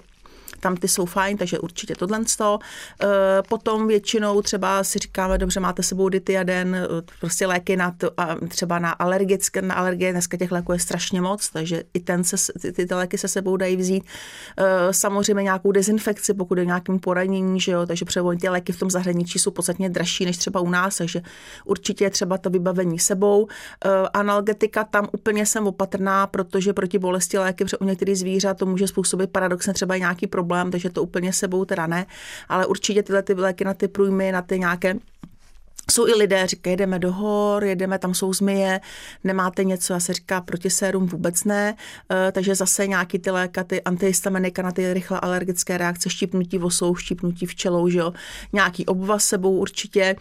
tam 0.65 0.77
ty 0.77 0.89
jsou 0.89 1.05
fajn, 1.05 1.37
takže 1.37 1.59
určitě 1.59 1.95
tohle. 1.95 2.21
Potom 3.49 3.89
většinou 3.89 4.43
třeba 4.43 4.85
si 4.85 4.99
říkáme, 4.99 5.39
dobře, 5.39 5.61
máte 5.61 5.83
sebou 5.83 6.09
ditiaden, 6.09 6.89
prostě 7.21 7.47
léky 7.47 7.77
na 7.77 7.91
to, 7.91 8.11
třeba 8.49 8.79
na 8.79 8.91
alergické, 8.91 9.63
na 9.63 9.75
alergie, 9.75 10.13
dneska 10.13 10.37
těch 10.37 10.53
léků 10.53 10.73
je 10.73 10.79
strašně 10.79 11.21
moc, 11.21 11.49
takže 11.51 11.83
i 11.95 12.01
ten 12.01 12.25
se, 12.25 12.37
ty, 12.73 12.87
ty 12.87 12.95
léky 12.95 13.19
se 13.19 13.29
sebou 13.29 13.57
dají 13.57 13.77
vzít. 13.77 14.05
Samozřejmě 14.91 15.43
nějakou 15.43 15.73
dezinfekci, 15.73 16.35
pokud 16.35 16.59
je 16.59 16.67
nějakým 16.67 16.99
poranění, 16.99 17.61
že 17.61 17.73
jo, 17.73 17.87
takže 17.87 18.05
převodně 18.05 18.41
ty 18.41 18.49
léky 18.49 18.73
v 18.73 18.79
tom 18.79 18.91
zahraničí 18.91 19.39
jsou 19.39 19.51
podstatně 19.51 19.91
dražší 19.91 20.25
než 20.25 20.37
třeba 20.37 20.61
u 20.61 20.71
nás, 20.71 20.97
takže 20.97 21.23
určitě 21.65 22.05
je 22.05 22.11
třeba 22.11 22.39
to 22.39 22.51
vybavení 22.51 22.99
sebou. 22.99 23.49
Analgetika 24.15 24.85
tam 24.85 25.09
úplně 25.13 25.47
jsem 25.47 25.67
opatrná, 25.67 26.27
protože 26.27 26.73
proti 26.73 26.99
bolesti 26.99 27.39
léky 27.39 27.65
u 27.81 27.85
některých 27.85 28.19
zvířat 28.19 28.57
to 28.57 28.67
může 28.67 28.89
způsobit 28.89 29.31
paradoxně 29.31 29.73
třeba 29.73 29.95
i 29.95 30.01
nějaký 30.01 30.27
problém, 30.27 30.54
takže 30.71 30.91
to 30.91 31.03
úplně 31.03 31.33
sebou 31.33 31.65
teda 31.65 31.87
ne, 31.87 32.07
ale 32.49 32.67
určitě 32.67 33.03
tyhle 33.03 33.23
ty 33.23 33.35
léky 33.35 33.65
na 33.65 33.75
ty 33.75 33.89
průjmy, 33.89 34.33
na 34.33 34.43
ty 34.43 34.59
nějaké 34.59 34.95
jsou 35.93 36.09
i 36.09 36.15
lidé, 36.15 36.47
říkají, 36.47 36.73
jedeme 36.73 36.99
do 36.99 37.13
hor, 37.13 37.65
jedeme, 37.65 37.99
tam 37.99 38.15
jsou 38.15 38.33
zmije, 38.33 38.81
nemáte 39.25 39.65
něco, 39.65 39.93
já 39.93 40.01
se 40.01 40.13
říká 40.13 40.41
proti 40.41 40.71
sérum 40.71 41.07
vůbec 41.07 41.45
ne, 41.45 41.77
e, 42.29 42.33
takže 42.33 42.55
zase 42.55 42.87
nějaký 42.87 43.19
ty 43.19 43.31
léka, 43.31 43.65
ty 43.65 43.83
antihistaminika 43.83 44.63
na 44.63 44.73
ty 44.73 44.95
rychle 44.95 45.21
alergické 45.21 45.79
reakce, 45.79 46.11
štípnutí 46.11 46.59
vosou, 46.59 46.95
štípnutí 46.95 47.47
včelou, 47.47 47.89
že 47.89 47.99
jo, 47.99 48.13
nějaký 48.53 48.87
obvaz 48.87 49.25
sebou 49.25 49.57
určitě, 49.57 50.17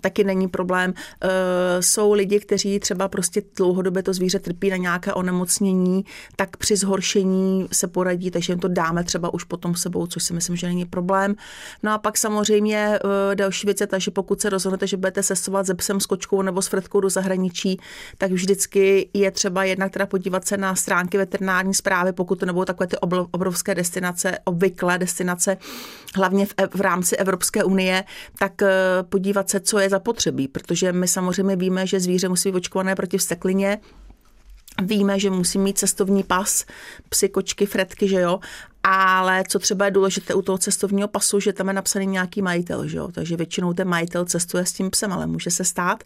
taky 0.00 0.24
není 0.24 0.48
problém. 0.48 0.94
E, 1.20 1.82
jsou 1.82 2.12
lidi, 2.12 2.40
kteří 2.40 2.80
třeba 2.80 3.08
prostě 3.08 3.42
dlouhodobě 3.56 4.02
to 4.02 4.12
zvíře 4.12 4.38
trpí 4.38 4.70
na 4.70 4.76
nějaké 4.76 5.12
onemocnění, 5.12 6.04
tak 6.36 6.56
při 6.56 6.76
zhoršení 6.76 7.68
se 7.72 7.86
poradí, 7.86 8.30
takže 8.30 8.52
jim 8.52 8.60
to 8.60 8.68
dáme 8.68 9.04
třeba 9.04 9.34
už 9.34 9.44
potom 9.44 9.74
sebou, 9.74 10.06
což 10.06 10.22
si 10.22 10.32
myslím, 10.32 10.56
že 10.56 10.66
není 10.66 10.84
problém. 10.86 11.34
No 11.82 11.92
a 11.92 11.98
pak 11.98 12.18
samozřejmě 12.18 12.98
e, 13.32 13.34
další 13.34 13.66
věc 13.66 13.80
je 13.80 13.86
ta, 13.86 13.98
že 13.98 14.10
pokud 14.10 14.40
se 14.40 14.50
rozhodnete, 14.50 14.86
že 14.86 14.96
budete 14.96 15.22
cestovat 15.22 15.66
se 15.66 15.74
psem, 15.74 16.00
s 16.00 16.06
kočkou 16.06 16.42
nebo 16.42 16.62
s 16.62 16.66
fretkou 16.66 17.00
do 17.00 17.10
zahraničí, 17.10 17.80
tak 18.18 18.30
vždycky 18.30 19.08
je 19.14 19.30
třeba 19.30 19.64
jednak 19.64 19.92
teda 19.92 20.06
podívat 20.06 20.44
se 20.44 20.56
na 20.56 20.74
stránky 20.74 21.18
veterinární 21.18 21.74
zprávy, 21.74 22.12
pokud 22.12 22.40
to 22.40 22.46
nebudou 22.46 22.64
takové 22.64 22.86
ty 22.86 22.96
obrovské 23.30 23.74
destinace, 23.74 24.38
obvyklé 24.44 24.98
destinace, 24.98 25.56
hlavně 26.16 26.46
v, 26.46 26.54
v 26.74 26.80
rámci 26.80 27.16
Evropské 27.16 27.64
unie, 27.64 28.04
tak 28.38 28.62
e, 28.62 28.68
podívat 29.02 29.50
se, 29.50 29.60
co 29.60 29.73
je 29.78 29.84
je 29.84 29.90
zapotřebí, 29.90 30.48
protože 30.48 30.92
my 30.92 31.08
samozřejmě 31.08 31.56
víme, 31.56 31.86
že 31.86 32.00
zvíře 32.00 32.28
musí 32.28 32.50
být 32.50 32.56
očkované 32.56 32.94
proti 32.94 33.18
vsteklině, 33.18 33.78
Víme, 34.82 35.18
že 35.20 35.30
musí 35.30 35.58
mít 35.58 35.78
cestovní 35.78 36.22
pas, 36.22 36.64
psy, 37.08 37.28
kočky, 37.28 37.66
fretky, 37.66 38.08
že 38.08 38.20
jo, 38.20 38.40
ale 38.86 39.44
co 39.48 39.58
třeba 39.58 39.84
je 39.84 39.90
důležité 39.90 40.34
u 40.34 40.42
toho 40.42 40.58
cestovního 40.58 41.08
pasu, 41.08 41.40
že 41.40 41.52
tam 41.52 41.68
je 41.68 41.74
napsaný 41.74 42.06
nějaký 42.06 42.42
majitel, 42.42 42.88
že 42.88 42.96
jo? 42.96 43.08
takže 43.12 43.36
většinou 43.36 43.72
ten 43.72 43.88
majitel 43.88 44.24
cestuje 44.24 44.66
s 44.66 44.72
tím 44.72 44.90
psem, 44.90 45.12
ale 45.12 45.26
může 45.26 45.50
se 45.50 45.64
stát, 45.64 46.04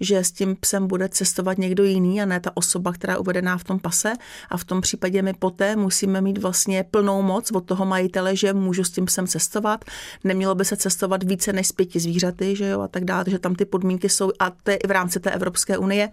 že 0.00 0.24
s 0.24 0.32
tím 0.32 0.56
psem 0.56 0.86
bude 0.86 1.08
cestovat 1.08 1.58
někdo 1.58 1.84
jiný 1.84 2.22
a 2.22 2.24
ne 2.24 2.40
ta 2.40 2.50
osoba, 2.54 2.92
která 2.92 3.12
je 3.12 3.18
uvedená 3.18 3.58
v 3.58 3.64
tom 3.64 3.78
pase 3.78 4.12
a 4.50 4.56
v 4.56 4.64
tom 4.64 4.80
případě 4.80 5.22
my 5.22 5.32
poté 5.32 5.76
musíme 5.76 6.20
mít 6.20 6.38
vlastně 6.38 6.84
plnou 6.90 7.22
moc 7.22 7.50
od 7.50 7.64
toho 7.64 7.86
majitele, 7.86 8.36
že 8.36 8.52
můžu 8.52 8.84
s 8.84 8.90
tím 8.90 9.04
psem 9.04 9.26
cestovat, 9.26 9.84
nemělo 10.24 10.54
by 10.54 10.64
se 10.64 10.76
cestovat 10.76 11.22
více 11.22 11.52
než 11.52 11.66
z 11.66 11.72
pěti 11.72 12.00
zvířaty, 12.00 12.56
že 12.56 12.68
jo, 12.68 12.80
a 12.80 12.88
tak 12.88 13.04
dále, 13.04 13.24
že 13.26 13.38
tam 13.38 13.54
ty 13.54 13.64
podmínky 13.64 14.08
jsou 14.08 14.32
a 14.38 14.50
to 14.50 14.70
je 14.70 14.76
i 14.76 14.86
v 14.86 14.90
rámci 14.90 15.20
té 15.20 15.30
Evropské 15.30 15.78
unie. 15.78 16.10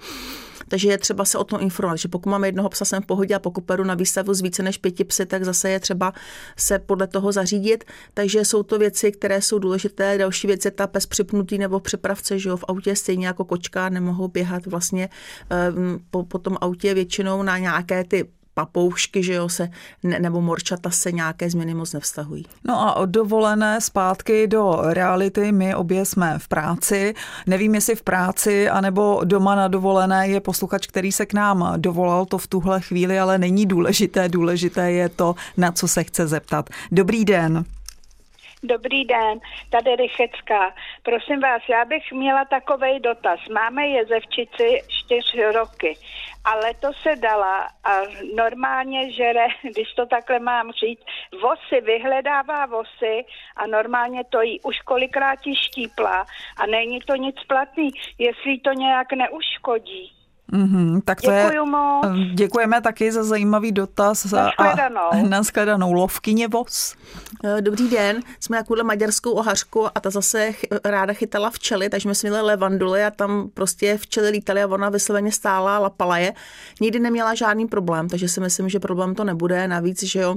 Takže 0.68 0.90
je 0.90 0.98
třeba 0.98 1.26
se 1.26 1.38
o 1.38 1.44
tom 1.44 1.62
informovat, 1.62 1.98
že 1.98 2.08
pokud 2.08 2.30
máme 2.30 2.48
jednoho 2.48 2.70
psa, 2.70 2.86
jsem 2.86 3.02
v 3.04 3.06
pohodě 3.06 3.36
a 3.36 3.40
pokud 3.40 3.64
peru 3.64 3.84
na 3.84 3.94
výstavu 3.94 4.34
z 4.34 4.42
více 4.42 4.64
než 4.64 4.78
pěti 4.78 5.04
psy, 5.04 5.26
tak 5.26 5.44
zase 5.44 5.70
je 5.70 5.80
třeba 5.80 6.07
se 6.58 6.80
podle 6.80 7.08
toho 7.08 7.32
zařídit. 7.32 7.84
Takže 8.14 8.46
jsou 8.46 8.64
to 8.64 8.80
věci, 8.80 9.12
které 9.12 9.42
jsou 9.42 9.60
důležité. 9.60 10.18
Další 10.18 10.48
věc 10.48 10.66
je 10.66 10.72
ta 10.72 10.88
pes 10.88 11.06
připnutý 11.06 11.58
nebo 11.58 11.80
přepravce, 11.80 12.40
že 12.40 12.50
jo, 12.50 12.58
v 12.58 12.66
autě 12.68 12.96
stejně 12.96 13.28
jako 13.28 13.46
kočka 13.46 13.90
nemohou 13.90 14.28
běhat 14.28 14.66
vlastně 14.66 15.10
ehm, 15.50 16.00
po, 16.12 16.24
po 16.24 16.38
tom 16.38 16.58
autě 16.62 16.94
většinou 16.94 17.44
na 17.44 17.58
nějaké 17.58 18.04
ty 18.04 18.37
papoušky, 18.58 19.24
že 19.24 19.34
jo, 19.34 19.50
se, 19.50 19.70
ne, 20.04 20.20
nebo 20.20 20.42
morčata 20.42 20.90
se 20.90 21.12
nějaké 21.12 21.50
změny 21.50 21.74
moc 21.74 21.94
nevztahují. 21.94 22.46
No 22.64 22.82
a 22.82 22.94
od 22.94 23.10
dovolené 23.10 23.82
zpátky 23.82 24.48
do 24.48 24.82
reality, 24.82 25.52
my 25.52 25.76
obě 25.76 26.06
jsme 26.06 26.40
v 26.40 26.48
práci. 26.48 27.14
Nevím, 27.48 27.76
jestli 27.76 27.96
v 27.96 28.02
práci, 28.02 28.70
anebo 28.70 29.22
doma 29.24 29.56
na 29.56 29.68
dovolené 29.68 30.28
je 30.28 30.40
posluchač, 30.40 30.88
který 30.88 31.12
se 31.12 31.26
k 31.26 31.34
nám 31.34 31.74
dovolal 31.78 32.26
to 32.26 32.38
v 32.38 32.48
tuhle 32.48 32.82
chvíli, 32.82 33.20
ale 33.20 33.38
není 33.38 33.66
důležité. 33.66 34.30
Důležité 34.30 34.92
je 34.92 35.10
to, 35.10 35.36
na 35.58 35.72
co 35.72 35.88
se 35.88 36.04
chce 36.04 36.28
zeptat. 36.28 36.70
Dobrý 36.92 37.26
den. 37.26 37.66
Dobrý 38.64 39.06
den, 39.06 39.40
tady 39.70 39.96
Rychecká. 39.96 40.76
Prosím 41.04 41.40
vás, 41.40 41.62
já 41.70 41.86
bych 41.86 42.12
měla 42.12 42.46
takový 42.46 43.00
dotaz. 43.00 43.40
Máme 43.54 43.88
jezevčici 43.88 44.82
čtyři 44.88 45.52
roky 45.52 45.98
a 46.46 46.56
letos 46.56 46.96
se 47.02 47.16
dala 47.16 47.68
a 47.84 48.02
normálně 48.36 49.12
žere, 49.12 49.48
když 49.62 49.94
to 49.94 50.06
takhle 50.06 50.40
mám 50.40 50.72
říct, 50.72 51.04
vosy, 51.42 51.82
vyhledává 51.82 52.66
vosy 52.66 53.26
a 53.56 53.68
normálně 53.68 54.24
to 54.24 54.42
jí 54.42 54.62
už 54.62 54.80
kolikrát 54.80 55.40
štípla 55.54 56.26
a 56.58 56.66
není 56.66 57.00
to 57.00 57.16
nic 57.16 57.36
platný, 57.48 57.90
jestli 58.18 58.60
to 58.60 58.72
nějak 58.72 59.14
neuškodí. 59.14 60.17
Mm-hmm, 60.54 61.02
tak 61.06 61.22
to 61.22 61.32
Děkuju 61.32 61.66
je, 61.66 61.72
moc. 61.72 62.06
Děkujeme 62.34 62.82
taky 62.82 63.12
za 63.12 63.24
zajímavý 63.24 63.72
dotaz. 63.72 64.32
Naschledanou. 64.32 65.02
A 65.12 65.16
nashledanou. 65.16 65.94
Lovkyně 65.94 66.48
Vos. 66.48 66.96
Eh, 67.44 67.62
dobrý 67.62 67.90
den, 67.90 68.20
jsme 68.40 68.58
takovou 68.58 68.84
maďarskou 68.84 69.32
ohařku 69.32 69.88
a 69.98 70.00
ta 70.00 70.10
zase 70.10 70.52
ráda 70.84 71.14
chytala 71.14 71.50
včely, 71.50 71.90
takže 71.90 72.04
jsme 72.04 72.16
si 72.16 72.30
měli 72.30 72.42
levanduly 72.42 73.06
a 73.06 73.12
tam 73.12 73.50
prostě 73.54 73.98
včely 73.98 74.30
lítaly 74.30 74.64
a 74.64 74.68
ona 74.68 74.90
vysloveně 74.90 75.32
stála 75.32 75.76
a 75.76 75.80
lapala 75.80 76.18
je. 76.18 76.34
Nikdy 76.82 77.00
neměla 77.00 77.36
žádný 77.36 77.68
problém, 77.68 78.10
takže 78.10 78.28
si 78.28 78.40
myslím, 78.40 78.70
že 78.70 78.80
problém 78.80 79.16
to 79.16 79.24
nebude. 79.24 79.68
Navíc, 79.68 80.04
že 80.04 80.20
jo, 80.20 80.36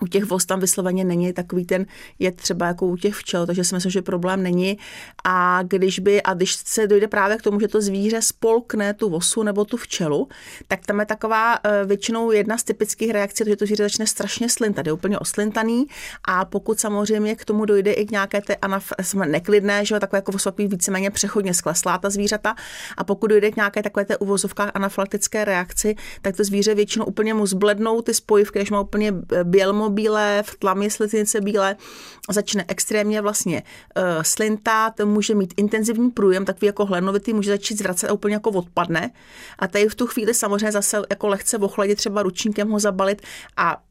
u 0.00 0.06
těch 0.06 0.24
voz 0.24 0.44
tam 0.44 0.60
vysloveně 0.60 1.04
není 1.04 1.32
takový 1.32 1.64
ten 1.64 1.86
je 2.18 2.32
třeba 2.32 2.66
jako 2.66 2.86
u 2.86 2.96
těch 2.96 3.14
včel, 3.14 3.46
takže 3.46 3.64
si 3.64 3.74
myslím, 3.74 3.92
že 3.92 4.02
problém 4.02 4.42
není. 4.42 4.78
A 5.24 5.62
když 5.62 5.98
by, 5.98 6.22
a 6.22 6.34
když 6.34 6.54
se 6.54 6.86
dojde 6.86 7.08
právě 7.08 7.36
k 7.36 7.42
tomu, 7.42 7.60
že 7.60 7.68
to 7.68 7.80
zvíře 7.80 8.22
spolkne 8.22 8.94
tu 8.94 9.10
vosu 9.10 9.42
nebo 9.42 9.64
tu 9.64 9.76
včelu, 9.76 10.28
tak 10.68 10.80
tam 10.86 11.00
je 11.00 11.06
taková 11.06 11.58
eh, 11.64 11.84
většinou 11.84 12.30
jedna 12.30 12.58
z 12.58 12.62
typických 12.62 13.10
reakcí, 13.10 13.44
že 13.46 13.56
to 13.56 13.66
zvíře 13.66 13.82
začne 13.82 14.06
strašně 14.06 14.48
slintat, 14.48 14.86
je 14.86 14.92
úplně 14.92 15.18
oslintaný 15.18 15.86
a 16.24 16.44
pokud 16.44 16.80
samozřejmě 16.80 17.36
k 17.36 17.44
tomu 17.44 17.64
dojde 17.64 17.92
i 17.92 18.06
k 18.06 18.10
nějaké 18.10 18.40
té 18.40 18.54
anaf- 18.54 19.30
neklidné, 19.30 19.84
že 19.84 20.00
takové 20.00 20.18
jako 20.18 20.32
takový 20.32 20.68
víceméně 20.68 21.10
přechodně 21.10 21.54
skleslá 21.54 21.98
ta 21.98 22.10
zvířata 22.10 22.54
a 22.96 23.04
pokud 23.04 23.26
dojde 23.26 23.50
k 23.50 23.56
nějaké 23.56 23.82
takové 23.82 24.04
té 24.04 24.16
uvozovkách 24.16 24.70
anafylaktické 24.74 25.44
reakci, 25.44 25.96
tak 26.22 26.36
to 26.36 26.44
zvíře 26.44 26.74
většinou 26.74 27.04
úplně 27.04 27.34
mu 27.34 27.46
zblednou 27.46 28.02
ty 28.02 28.14
spojivky, 28.14 28.58
když 28.58 28.70
má 28.70 28.80
úplně 28.80 29.12
běl 29.44 29.72
bílé, 29.88 30.42
v 30.46 30.56
tlamě 30.56 30.90
sliznice 30.90 31.40
bílé, 31.40 31.76
začne 32.30 32.64
extrémně 32.68 33.20
vlastně 33.20 33.62
uh, 33.96 34.02
slintat, 34.22 35.00
může 35.04 35.34
mít 35.34 35.54
intenzivní 35.56 36.10
průjem, 36.10 36.44
takový 36.44 36.66
jako 36.66 36.86
hlenovitý, 36.86 37.32
může 37.32 37.50
začít 37.50 37.78
zvracet 37.78 38.10
a 38.10 38.12
úplně 38.12 38.34
jako 38.34 38.50
odpadne. 38.50 39.10
A 39.58 39.68
tady 39.68 39.88
v 39.88 39.94
tu 39.94 40.06
chvíli 40.06 40.34
samozřejmě 40.34 40.72
zase 40.72 41.02
jako 41.10 41.28
lehce 41.28 41.58
ochladit, 41.58 41.98
třeba 41.98 42.22
ručníkem 42.22 42.70
ho 42.70 42.78
zabalit 42.78 43.22
a 43.56 43.82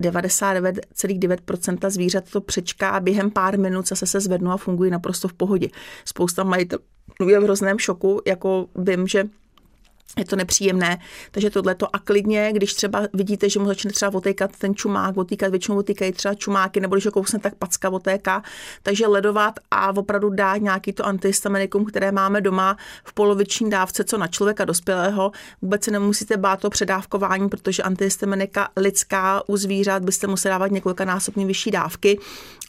99,9% 0.00 1.90
zvířat 1.90 2.30
to 2.30 2.40
přečká 2.40 2.90
a 2.90 3.00
během 3.00 3.30
pár 3.30 3.58
minut 3.58 3.88
zase 3.88 4.06
se 4.06 4.20
zvednou 4.20 4.50
a 4.50 4.56
fungují 4.56 4.90
naprosto 4.90 5.28
v 5.28 5.32
pohodě. 5.32 5.68
Spousta 6.04 6.44
majitelů 6.44 6.80
je 7.28 7.40
v 7.40 7.42
hrozném 7.42 7.78
šoku, 7.78 8.20
jako 8.26 8.66
vím, 8.76 9.06
že 9.06 9.24
je 10.18 10.24
to 10.24 10.36
nepříjemné, 10.36 10.98
takže 11.30 11.50
tohle 11.50 11.74
to 11.74 11.96
a 11.96 11.98
klidně, 11.98 12.52
když 12.52 12.74
třeba 12.74 13.02
vidíte, 13.12 13.50
že 13.50 13.60
mu 13.60 13.66
začne 13.66 13.90
třeba 13.90 14.14
otejkat 14.14 14.50
ten 14.58 14.74
čumák, 14.74 15.16
otýkat, 15.16 15.50
většinou 15.50 15.78
otýkají 15.78 16.12
třeba 16.12 16.34
čumáky, 16.34 16.80
nebo 16.80 16.94
když 16.94 17.06
ho 17.06 17.12
kousne, 17.12 17.38
tak 17.38 17.54
packa 17.54 17.90
otéká, 17.90 18.42
takže 18.82 19.06
ledovat 19.06 19.54
a 19.70 19.96
opravdu 19.96 20.30
dát 20.30 20.56
nějaký 20.56 20.92
to 20.92 21.06
antihistaminikum, 21.06 21.84
které 21.84 22.12
máme 22.12 22.40
doma 22.40 22.76
v 23.04 23.12
poloviční 23.12 23.70
dávce, 23.70 24.04
co 24.04 24.18
na 24.18 24.26
člověka 24.26 24.64
dospělého. 24.64 25.32
Vůbec 25.62 25.84
se 25.84 25.90
nemusíte 25.90 26.36
bát 26.36 26.60
to 26.60 26.70
předávkování, 26.70 27.48
protože 27.48 27.82
antihistaminika 27.82 28.68
lidská 28.76 29.42
u 29.48 29.56
zvířat 29.56 30.02
byste 30.04 30.26
museli 30.26 30.50
dávat 30.50 30.70
několikanásobně 30.70 31.46
vyšší 31.46 31.70
dávky 31.70 32.18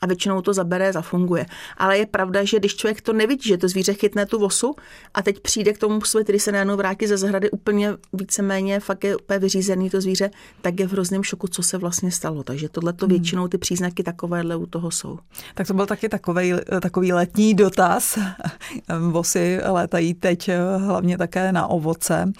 a 0.02 0.08
většinou 0.08 0.42
to 0.42 0.54
zabere, 0.54 0.94
zafunguje. 0.94 1.46
Ale 1.78 1.98
je 1.98 2.06
pravda, 2.06 2.44
že 2.44 2.60
když 2.60 2.76
člověk 2.76 3.02
to 3.02 3.14
nevidí, 3.14 3.50
že 3.50 3.58
to 3.58 3.68
zvíře 3.68 3.94
chytne 3.94 4.26
tu 4.26 4.40
vosu 4.40 4.76
a 5.14 5.22
teď 5.22 5.40
přijde 5.40 5.74
k 5.74 5.78
tomu, 5.78 6.00
který 6.24 6.40
se 6.40 6.52
najednou 6.52 6.78
vrátí 6.78 7.08
ze 7.08 7.18
zahrady 7.18 7.35
úplně 7.52 7.94
víceméně 8.14 8.80
fakt 8.80 9.04
je 9.04 9.16
úplně 9.16 9.40
vyřízený 9.40 9.90
to 9.90 10.02
zvíře, 10.02 10.32
tak 10.62 10.80
je 10.80 10.88
v 10.88 10.92
hrozném 10.92 11.24
šoku, 11.24 11.48
co 11.48 11.64
se 11.64 11.78
vlastně 11.78 12.12
stalo. 12.12 12.44
Takže 12.44 12.70
tohle 12.70 12.94
to 12.94 13.06
hmm. 13.06 13.16
většinou 13.16 13.48
ty 13.48 13.58
příznaky 13.58 14.04
takovéhle 14.04 14.56
u 14.56 14.66
toho 14.66 14.92
jsou. 14.92 15.20
Tak 15.56 15.68
to 15.68 15.74
byl 15.74 15.86
taky 15.86 16.10
takový, 16.10 16.54
takový 16.82 17.14
letní 17.14 17.54
dotaz. 17.54 18.20
Vosy 19.12 19.60
létají 19.66 20.14
teď 20.14 20.50
hlavně 20.78 21.18
také 21.18 21.52
na 21.52 21.68
ovoce 21.68 22.32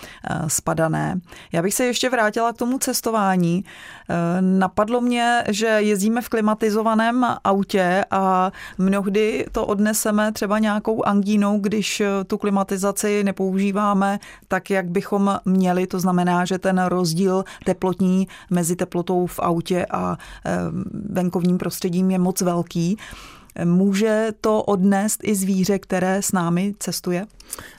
spadané. 0.48 1.20
Já 1.52 1.62
bych 1.62 1.74
se 1.74 1.86
ještě 1.86 2.10
vrátila 2.10 2.54
k 2.54 2.58
tomu 2.58 2.78
cestování. 2.78 3.66
Napadlo 4.40 5.02
mě, 5.02 5.44
že 5.50 5.68
jezdíme 5.68 6.22
v 6.22 6.30
klimatizovaném 6.30 7.26
autě 7.44 8.06
a 8.12 8.52
mnohdy 8.78 9.46
to 9.52 9.66
odneseme 9.66 10.32
třeba 10.32 10.60
nějakou 10.60 11.04
angínou, 11.04 11.60
když 11.60 12.02
tu 12.28 12.38
klimatizaci 12.38 13.24
nepoužíváme 13.24 14.20
tak, 14.48 14.70
jak 14.76 14.90
bychom 14.90 15.40
měli. 15.46 15.88
To 15.88 16.00
znamená, 16.00 16.46
že 16.46 16.60
ten 16.60 16.84
rozdíl 16.84 17.44
teplotní 17.66 18.28
mezi 18.50 18.76
teplotou 18.76 19.26
v 19.26 19.40
autě 19.40 19.86
a 19.92 20.18
venkovním 21.10 21.58
prostředím 21.58 22.12
je 22.12 22.20
moc 22.20 22.42
velký. 22.42 22.98
Může 23.64 24.30
to 24.42 24.64
odnést 24.64 25.20
i 25.24 25.36
zvíře, 25.36 25.80
které 25.80 26.22
s 26.22 26.32
námi 26.32 26.74
cestuje? 26.80 27.26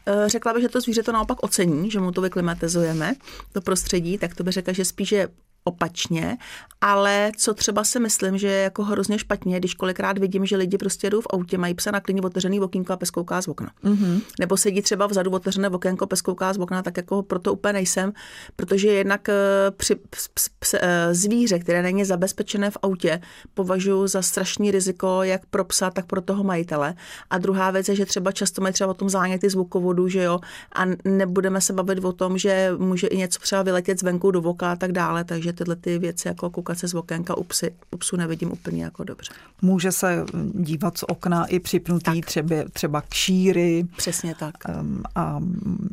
Eh, 0.06 0.28
řekla 0.28 0.52
bych, 0.52 0.62
že 0.62 0.68
to 0.68 0.80
zvíře 0.80 1.02
to 1.02 1.12
naopak 1.12 1.42
ocení, 1.42 1.90
že 1.90 2.00
mu 2.00 2.12
to 2.12 2.20
vyklimatizujeme, 2.20 3.14
to 3.52 3.60
prostředí, 3.60 4.18
tak 4.18 4.34
to 4.34 4.44
by 4.44 4.50
řekla, 4.50 4.72
že 4.72 4.84
spíš 4.84 5.12
je 5.12 5.28
opačně, 5.66 6.38
ale 6.80 7.30
co 7.36 7.54
třeba 7.54 7.84
si 7.84 8.00
myslím, 8.00 8.38
že 8.38 8.48
je 8.48 8.62
jako 8.62 8.84
hrozně 8.84 9.18
špatně, 9.18 9.58
když 9.58 9.74
kolikrát 9.74 10.18
vidím, 10.18 10.46
že 10.46 10.56
lidi 10.56 10.78
prostě 10.78 11.10
jdou 11.10 11.20
v 11.20 11.26
autě, 11.30 11.58
mají 11.58 11.74
psa 11.74 11.90
na 11.90 12.00
klíně 12.00 12.22
otevřený 12.22 12.60
okýnko 12.60 12.92
a 12.92 12.96
pes 12.96 13.10
kouká 13.10 13.42
z 13.42 13.48
okna. 13.48 13.70
Mm-hmm. 13.84 14.20
Nebo 14.40 14.56
sedí 14.56 14.82
třeba 14.82 15.06
vzadu 15.06 15.30
otevřené 15.30 15.68
okénko, 15.68 16.06
pes 16.06 16.22
kouká 16.22 16.52
z 16.52 16.58
okna, 16.58 16.82
tak 16.82 16.96
jako 16.96 17.22
proto 17.22 17.52
úplně 17.52 17.72
nejsem, 17.72 18.12
protože 18.56 18.88
jednak 18.88 19.28
eh, 19.28 19.34
při, 19.76 19.94
ps, 19.94 20.28
ps, 20.28 20.48
ps, 20.58 20.74
eh, 20.74 21.14
zvíře, 21.14 21.58
které 21.58 21.82
není 21.82 22.04
zabezpečené 22.04 22.70
v 22.70 22.78
autě, 22.82 23.20
považuji 23.54 24.06
za 24.06 24.22
strašný 24.22 24.70
riziko 24.70 25.22
jak 25.22 25.46
pro 25.46 25.64
psa, 25.64 25.90
tak 25.90 26.06
pro 26.06 26.20
toho 26.20 26.44
majitele. 26.44 26.94
A 27.30 27.38
druhá 27.38 27.70
věc 27.70 27.88
je, 27.88 27.96
že 27.96 28.06
třeba 28.06 28.32
často 28.32 28.62
mají 28.62 28.72
třeba 28.72 28.90
o 28.90 28.94
tom 28.94 29.08
záněty 29.08 29.50
zvukovodu, 29.50 30.08
že 30.08 30.22
jo, 30.22 30.38
a 30.74 30.82
nebudeme 31.04 31.60
se 31.60 31.72
bavit 31.72 32.04
o 32.04 32.12
tom, 32.12 32.38
že 32.38 32.72
může 32.78 33.06
i 33.06 33.16
něco 33.16 33.40
třeba 33.40 33.62
vyletět 33.62 34.00
zvenku 34.00 34.30
do 34.30 34.40
voka 34.40 34.72
a 34.72 34.76
tak 34.76 34.92
dále, 34.92 35.24
takže 35.24 35.52
tyhle 35.56 35.76
ty 35.76 35.98
věci 35.98 36.28
jako 36.28 36.50
koukat 36.50 36.78
se 36.78 36.88
z 36.88 36.94
okénka 36.94 37.36
u, 37.36 37.44
psy, 37.44 37.74
u 37.90 37.96
psu 37.96 38.16
nevidím 38.16 38.52
úplně 38.52 38.84
jako 38.84 39.04
dobře. 39.04 39.32
Může 39.62 39.92
se 39.92 40.24
dívat 40.54 40.98
z 40.98 41.04
okna 41.08 41.46
i 41.46 41.60
připnutý 41.60 42.20
třeba, 42.20 42.56
třeba 42.72 43.00
k 43.00 43.14
šíry. 43.14 43.86
Přesně 43.96 44.34
tak. 44.34 44.54
A 45.14 45.40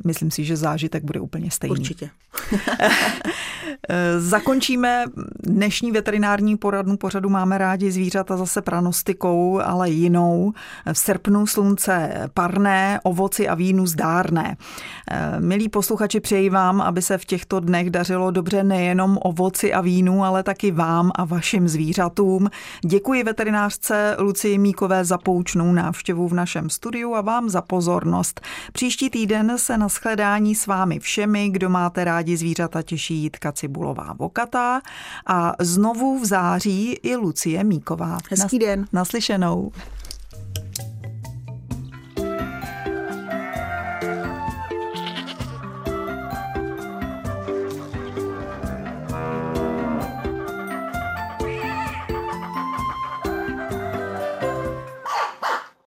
myslím 0.06 0.32
si, 0.32 0.43
že 0.43 0.58
zážitek 0.58 1.04
bude 1.04 1.19
úplně 1.19 1.52
stejný. 1.52 1.80
Určitě. 1.80 2.10
Zakončíme 4.17 5.06
dnešní 5.43 5.91
veterinární 5.91 6.58
poradnu 6.58 6.97
pořadu 6.97 7.30
Máme 7.30 7.58
rádi 7.58 7.91
zvířata 7.91 8.38
zase 8.38 8.62
pranostikou, 8.62 9.60
ale 9.60 9.89
jinou. 9.89 10.54
V 10.93 10.97
srpnu 10.97 11.47
slunce 11.47 12.30
parné, 12.34 12.99
ovoci 13.04 13.47
a 13.47 13.56
vínu 13.56 13.88
zdárné. 13.88 14.58
Milí 15.39 15.69
posluchači, 15.69 16.19
přeji 16.19 16.49
vám, 16.49 16.82
aby 16.82 17.02
se 17.02 17.17
v 17.17 17.26
těchto 17.26 17.60
dnech 17.60 17.89
dařilo 17.89 18.32
dobře 18.32 18.63
nejenom 18.63 19.17
ovoci 19.53 19.73
a 19.73 19.81
vínu, 19.81 20.23
ale 20.23 20.43
taky 20.43 20.71
vám 20.71 21.11
a 21.15 21.25
vašim 21.25 21.67
zvířatům. 21.67 22.49
Děkuji 22.85 23.23
veterinářce 23.23 24.15
Lucii 24.19 24.57
Míkové 24.57 25.05
za 25.05 25.17
poučnou 25.17 25.73
návštěvu 25.73 26.27
v 26.27 26.33
našem 26.33 26.69
studiu 26.69 27.15
a 27.15 27.21
vám 27.21 27.49
za 27.49 27.61
pozornost. 27.61 28.41
Příští 28.73 29.09
týden 29.09 29.57
se 29.57 29.77
na 29.77 29.87
shledání 29.87 30.55
s 30.55 30.67
vámi 30.67 30.99
všemi, 30.99 31.49
kdo 31.49 31.69
máte 31.69 32.03
rádi 32.03 32.37
zvířata, 32.37 32.81
těší 32.81 33.15
Jitka 33.15 33.51
Cibulová 33.51 34.13
Vokatá 34.19 34.81
a 35.27 35.53
znovu 35.59 36.19
v 36.19 36.25
září 36.25 36.91
i 37.03 37.15
Lucie 37.15 37.63
Míková. 37.63 38.17
Hezký 38.29 38.59
den. 38.59 38.85
Naslyšenou. 38.93 39.71